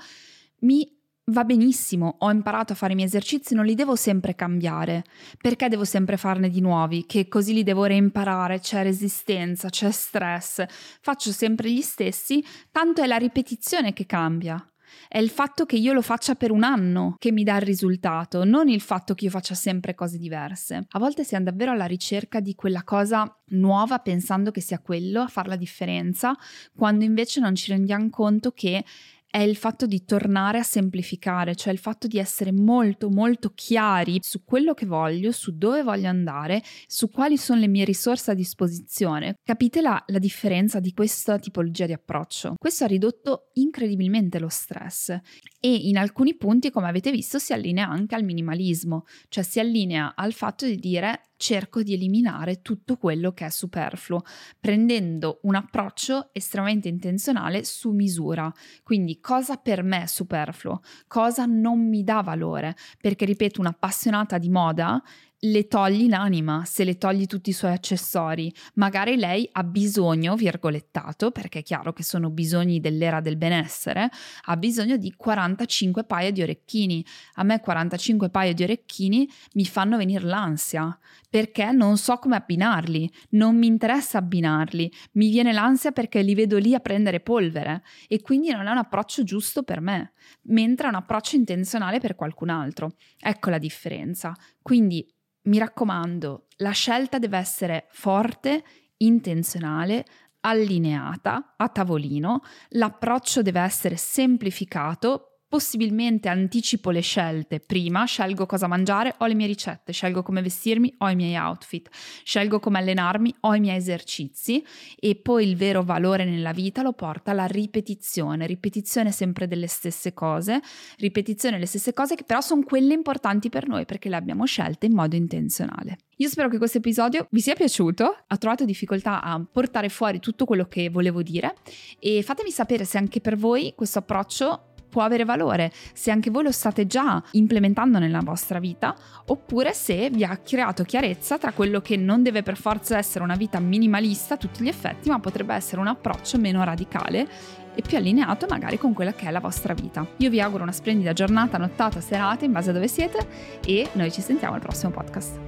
mi 0.61 0.96
Va 1.29 1.43
benissimo, 1.43 2.19
ho 2.21 2.31
imparato 2.31 2.73
a 2.73 2.77
fare 2.77 2.93
i 2.93 2.95
miei 2.95 3.09
esercizi, 3.09 3.57
non 3.57 3.65
li 3.65 3.75
devo 3.75 3.97
sempre 3.97 4.37
cambiare. 4.37 5.03
Perché 5.41 5.69
devo 5.69 5.85
sempre 5.85 6.17
farne 6.17 6.49
di 6.49 6.61
nuovi? 6.61 7.05
Che 7.05 7.27
così 7.27 7.53
li 7.53 7.65
devo 7.65 7.85
reimparare, 7.85 8.61
c'è 8.61 8.85
resistenza, 8.85 9.69
c'è 9.69 9.91
stress. 9.91 10.65
Faccio 11.01 11.33
sempre 11.33 11.73
gli 11.73 11.81
stessi, 11.81 12.45
tanto 12.71 13.03
è 13.03 13.07
la 13.07 13.17
ripetizione 13.17 13.93
che 13.93 14.07
cambia. 14.07 14.65
È 15.09 15.19
il 15.19 15.31
fatto 15.31 15.67
che 15.67 15.75
io 15.75 15.93
lo 15.93 16.01
faccia 16.01 16.37
per 16.37 16.53
un 16.53 16.63
anno 16.63 17.17
che 17.19 17.33
mi 17.33 17.43
dà 17.43 17.57
il 17.57 17.63
risultato, 17.63 18.45
non 18.45 18.69
il 18.69 18.81
fatto 18.81 19.15
che 19.15 19.25
io 19.25 19.31
faccia 19.31 19.55
sempre 19.55 19.95
cose 19.95 20.19
diverse. 20.19 20.87
A 20.89 20.99
volte 21.01 21.25
siamo 21.25 21.45
davvero 21.45 21.73
alla 21.73 21.87
ricerca 21.87 22.39
di 22.39 22.55
quella 22.55 22.85
cosa 22.85 23.37
nuova 23.51 23.99
pensando 23.99 24.53
che 24.53 24.61
sia 24.61 24.79
quello 24.79 25.23
a 25.23 25.29
fare 25.29 25.49
la 25.49 25.57
differenza, 25.57 26.37
quando 26.75 27.05
invece 27.05 27.41
non 27.41 27.57
ci 27.57 27.71
rendiamo 27.73 28.11
conto 28.11 28.53
che 28.53 28.85
è 29.29 29.39
il 29.39 29.57
fatto 29.57 29.87
di 29.87 30.05
tornare 30.05 30.59
a 30.59 30.63
semplificare, 30.63 31.55
cioè 31.55 31.73
il 31.73 31.79
fatto 31.79 32.07
di 32.07 32.19
essere 32.19 32.53
molto 32.53 33.11
molto 33.11 33.53
chiari 33.55 34.19
su 34.23 34.45
quello 34.45 34.73
che 34.75 34.87
voglio, 34.87 35.33
su 35.33 35.57
dove 35.57 35.83
voglio 35.83 36.09
andare, 36.09 36.63
su 36.87 37.11
quali 37.11 37.37
sono 37.37 37.61
le 37.61 37.69
mie 37.69 37.85
risorse 37.85 38.31
a 38.31 38.35
disposizione. 38.35 39.37
Capite 39.43 39.81
la, 39.81 40.03
la 40.07 40.19
differenza 40.19 40.81
di 40.81 40.93
questa 40.93 41.39
tipologia 41.39 41.87
di 41.87 41.93
approccio? 41.93 42.55
Questo 42.59 42.85
ha 42.85 42.89
ridotto 42.89 43.51
incredibilmente 43.55 44.39
lo 44.39 44.49
stress 44.49 45.19
e 45.61 45.75
in 45.75 45.97
alcuni 45.99 46.37
punti, 46.37 46.71
come 46.71 46.87
avete 46.87 47.11
visto, 47.11 47.39
si 47.39 47.53
allinea 47.53 47.89
anche 47.89 48.15
al 48.15 48.23
minimalismo, 48.23 49.05
cioè 49.29 49.43
si 49.43 49.59
allinea 49.59 50.15
al 50.15 50.33
fatto 50.33 50.65
di 50.65 50.77
dire 50.77 51.23
cerco 51.37 51.83
di 51.83 51.93
eliminare 51.93 52.63
tutto 52.63 52.97
quello 52.97 53.33
che 53.33 53.47
è 53.47 53.51
superfluo, 53.51 54.23
prendendo 54.59 55.41
un 55.43 55.55
approccio 55.55 56.31
estremamente 56.33 56.89
intenzionale 56.89 57.65
su 57.65 57.91
misura. 57.91 58.53
Quindi 58.83 59.16
cosa 59.21 59.57
per 59.57 59.83
me 59.83 60.03
è 60.03 60.07
superfluo, 60.07 60.81
cosa 61.07 61.45
non 61.47 61.89
mi 61.89 62.05
dà 62.05 62.23
valore, 62.23 62.77
perché 63.01 63.25
ripeto, 63.25 63.61
un'appassionata 63.61 64.39
di 64.39 64.49
moda 64.49 65.03
le 65.41 65.67
togli 65.69 66.09
l'anima 66.09 66.65
se 66.65 66.85
le 66.85 66.97
togli 66.97 67.27
tutti 67.27 67.51
i 67.51 67.53
suoi 67.53 67.73
accessori. 67.73 68.53
Magari 68.75 69.17
lei 69.17 69.49
ha 69.53 69.63
bisogno, 69.65 70.35
virgolettato, 70.35 71.31
perché 71.31 71.61
è 71.61 71.63
chiaro 71.63 71.93
che 71.93 72.03
sono 72.03 72.31
bisogni 72.31 72.81
dell'era 72.81 73.21
del 73.21 73.37
benessere, 73.37 74.09
ha 74.45 74.57
bisogno 74.57 74.97
di 74.97 75.15
45 75.15 76.05
paia 76.05 76.31
di 76.31 76.43
orecchini. 76.43 77.05
A 77.35 77.43
me 77.43 77.61
45 77.61 78.31
paia 78.31 78.53
di 78.53 78.63
orecchini 78.63 79.29
mi 79.55 79.67
fanno 79.67 79.97
venire 79.97 80.25
l'ansia 80.25 80.99
perché 81.29 81.71
non 81.71 81.99
so 81.99 82.17
come 82.17 82.37
abbinarli, 82.37 83.11
non 83.31 83.57
mi 83.57 83.67
interessa 83.67 84.19
abbinarli, 84.19 84.91
mi 85.13 85.29
viene 85.29 85.53
l'ansia 85.53 85.93
perché 85.93 86.23
li 86.23 86.35
vedo 86.35 86.57
lì 86.57 86.75
a 86.75 86.81
prendere 86.81 87.21
polvere 87.21 87.83
e 88.09 88.23
quindi 88.23 88.51
non 88.51 88.67
è 88.67 88.71
un 88.71 88.79
approccio 88.79 89.23
giusto 89.23 89.63
per 89.63 89.81
me, 89.81 90.13
mentre 90.45 90.87
è 90.87 90.89
un 90.89 90.97
approccio 90.97 91.37
intenzionale 91.37 92.01
per 92.01 92.15
qualcun 92.15 92.49
altro. 92.49 92.93
Ecco 93.19 93.51
la 93.51 93.59
differenza. 93.59 94.35
Quindi 94.67 95.09
mi 95.43 95.59
raccomando, 95.59 96.49
la 96.57 96.73
scelta 96.73 97.21
deve 97.21 97.39
essere 97.39 97.87
forte, 97.91 98.65
intenzionale, 98.97 100.05
allineata, 100.41 101.55
a 101.57 101.69
tavolino, 101.69 102.41
l'approccio 102.71 103.43
deve 103.43 103.61
essere 103.61 103.97
semplificato 103.97 105.36
Possibilmente 105.49 106.29
anticipo 106.29 106.91
le 106.91 107.01
scelte 107.01 107.61
prima, 107.61 108.05
scelgo 108.05 108.47
cosa 108.47 108.67
mangiare, 108.67 109.15
ho 109.19 109.27
le 109.27 109.35
mie 109.35 109.47
ricette, 109.47 109.93
scelgo 109.93 110.25
come 110.25 110.43
vestirmi, 110.43 110.93
ho 110.99 111.09
i 111.09 111.15
miei 111.15 111.37
outfit, 111.37 111.89
scelgo 112.25 112.59
come 112.59 112.79
allenarmi, 112.79 113.33
ho 113.43 113.55
i 113.55 113.61
miei 113.61 113.77
esercizi 113.77 114.65
e 114.99 115.15
poi 115.15 115.49
il 115.49 115.55
vero 115.55 115.85
valore 115.85 116.25
nella 116.25 116.51
vita 116.51 116.83
lo 116.83 116.95
porta 116.95 117.33
la 117.33 117.47
ripetizione, 117.47 118.45
ripetizione 118.45 119.13
sempre 119.13 119.47
delle 119.47 119.69
stesse 119.69 120.13
cose, 120.13 120.61
ripetizione 120.99 121.55
delle 121.55 121.69
stesse 121.69 121.93
cose 121.93 122.17
che 122.17 122.25
però 122.25 122.41
sono 122.41 122.65
quelle 122.65 122.95
importanti 122.95 123.49
per 123.49 123.69
noi 123.69 123.85
perché 123.85 124.09
le 124.09 124.17
abbiamo 124.17 124.47
scelte 124.47 124.87
in 124.87 124.95
modo 124.95 125.15
intenzionale. 125.15 125.99
Io 126.17 126.29
spero 126.29 126.49
che 126.49 126.59
questo 126.59 126.79
episodio 126.79 127.29
vi 127.31 127.41
sia 127.41 127.55
piaciuto, 127.55 128.25
ho 128.27 128.39
trovato 128.39 128.65
difficoltà 128.65 129.23
a 129.23 129.39
portare 129.45 129.91
fuori 129.91 130.19
tutto 130.19 130.45
quello 130.45 130.65
che 130.65 130.89
volevo 130.89 131.23
dire 131.23 131.55
e 132.01 132.23
fatemi 132.23 132.51
sapere 132.51 132.85
se 132.85 132.99
anche 132.99 133.21
per 133.21 133.37
voi 133.37 133.75
questo 133.77 133.99
approccio 133.99 134.66
può 134.89 135.03
avere 135.03 135.25
valore, 135.25 135.73
se 135.93 136.11
anche 136.11 136.31
voi 136.31 136.45
lo 136.45 136.53
state 136.53 136.87
già 136.87 137.23
implementando 137.33 137.99
nella 137.99 138.21
vostra 138.23 138.59
vita, 138.59 138.95
oppure 139.27 139.73
se 139.73 140.11
vi 140.11 140.25
ha 140.25 140.37
creato 140.37 140.85
chiarezza 140.85 141.39
tra 141.39 141.53
quello 141.53 141.81
che 141.81 141.97
non 141.97 142.23
deve 142.23 142.43
per 142.43 142.57
forza 142.57 142.97
essere 142.97 143.25
una 143.25 143.37
vita 143.37 143.61
minimalista 143.61 144.35
a 144.35 144.37
tutti 144.37 144.63
gli 144.63 144.69
effetti, 144.69 145.09
ma 145.09 145.21
potrebbe 145.21 145.55
essere 145.55 145.81
un 145.81 145.89
approccio 145.89 146.39
meno 146.39 146.65
radicale 146.65 147.29
e 147.75 147.83
più 147.83 147.99
allineato 147.99 148.47
magari 148.49 148.79
con 148.79 148.95
quella 148.95 149.13
che 149.13 149.27
è 149.27 149.31
la 149.31 149.41
vostra 149.41 149.75
vita. 149.75 150.07
Io 150.17 150.31
vi 150.31 150.41
auguro 150.41 150.63
una 150.63 150.73
splendida 150.73 151.13
giornata, 151.13 151.59
nottata, 151.59 152.01
serata, 152.01 152.45
in 152.45 152.53
base 152.53 152.71
a 152.71 152.73
dove 152.73 152.89
siete 152.89 153.19
e 153.65 153.89
noi 153.93 154.11
ci 154.11 154.23
sentiamo 154.23 154.55
al 154.55 154.61
prossimo 154.61 154.91
podcast. 154.91 155.46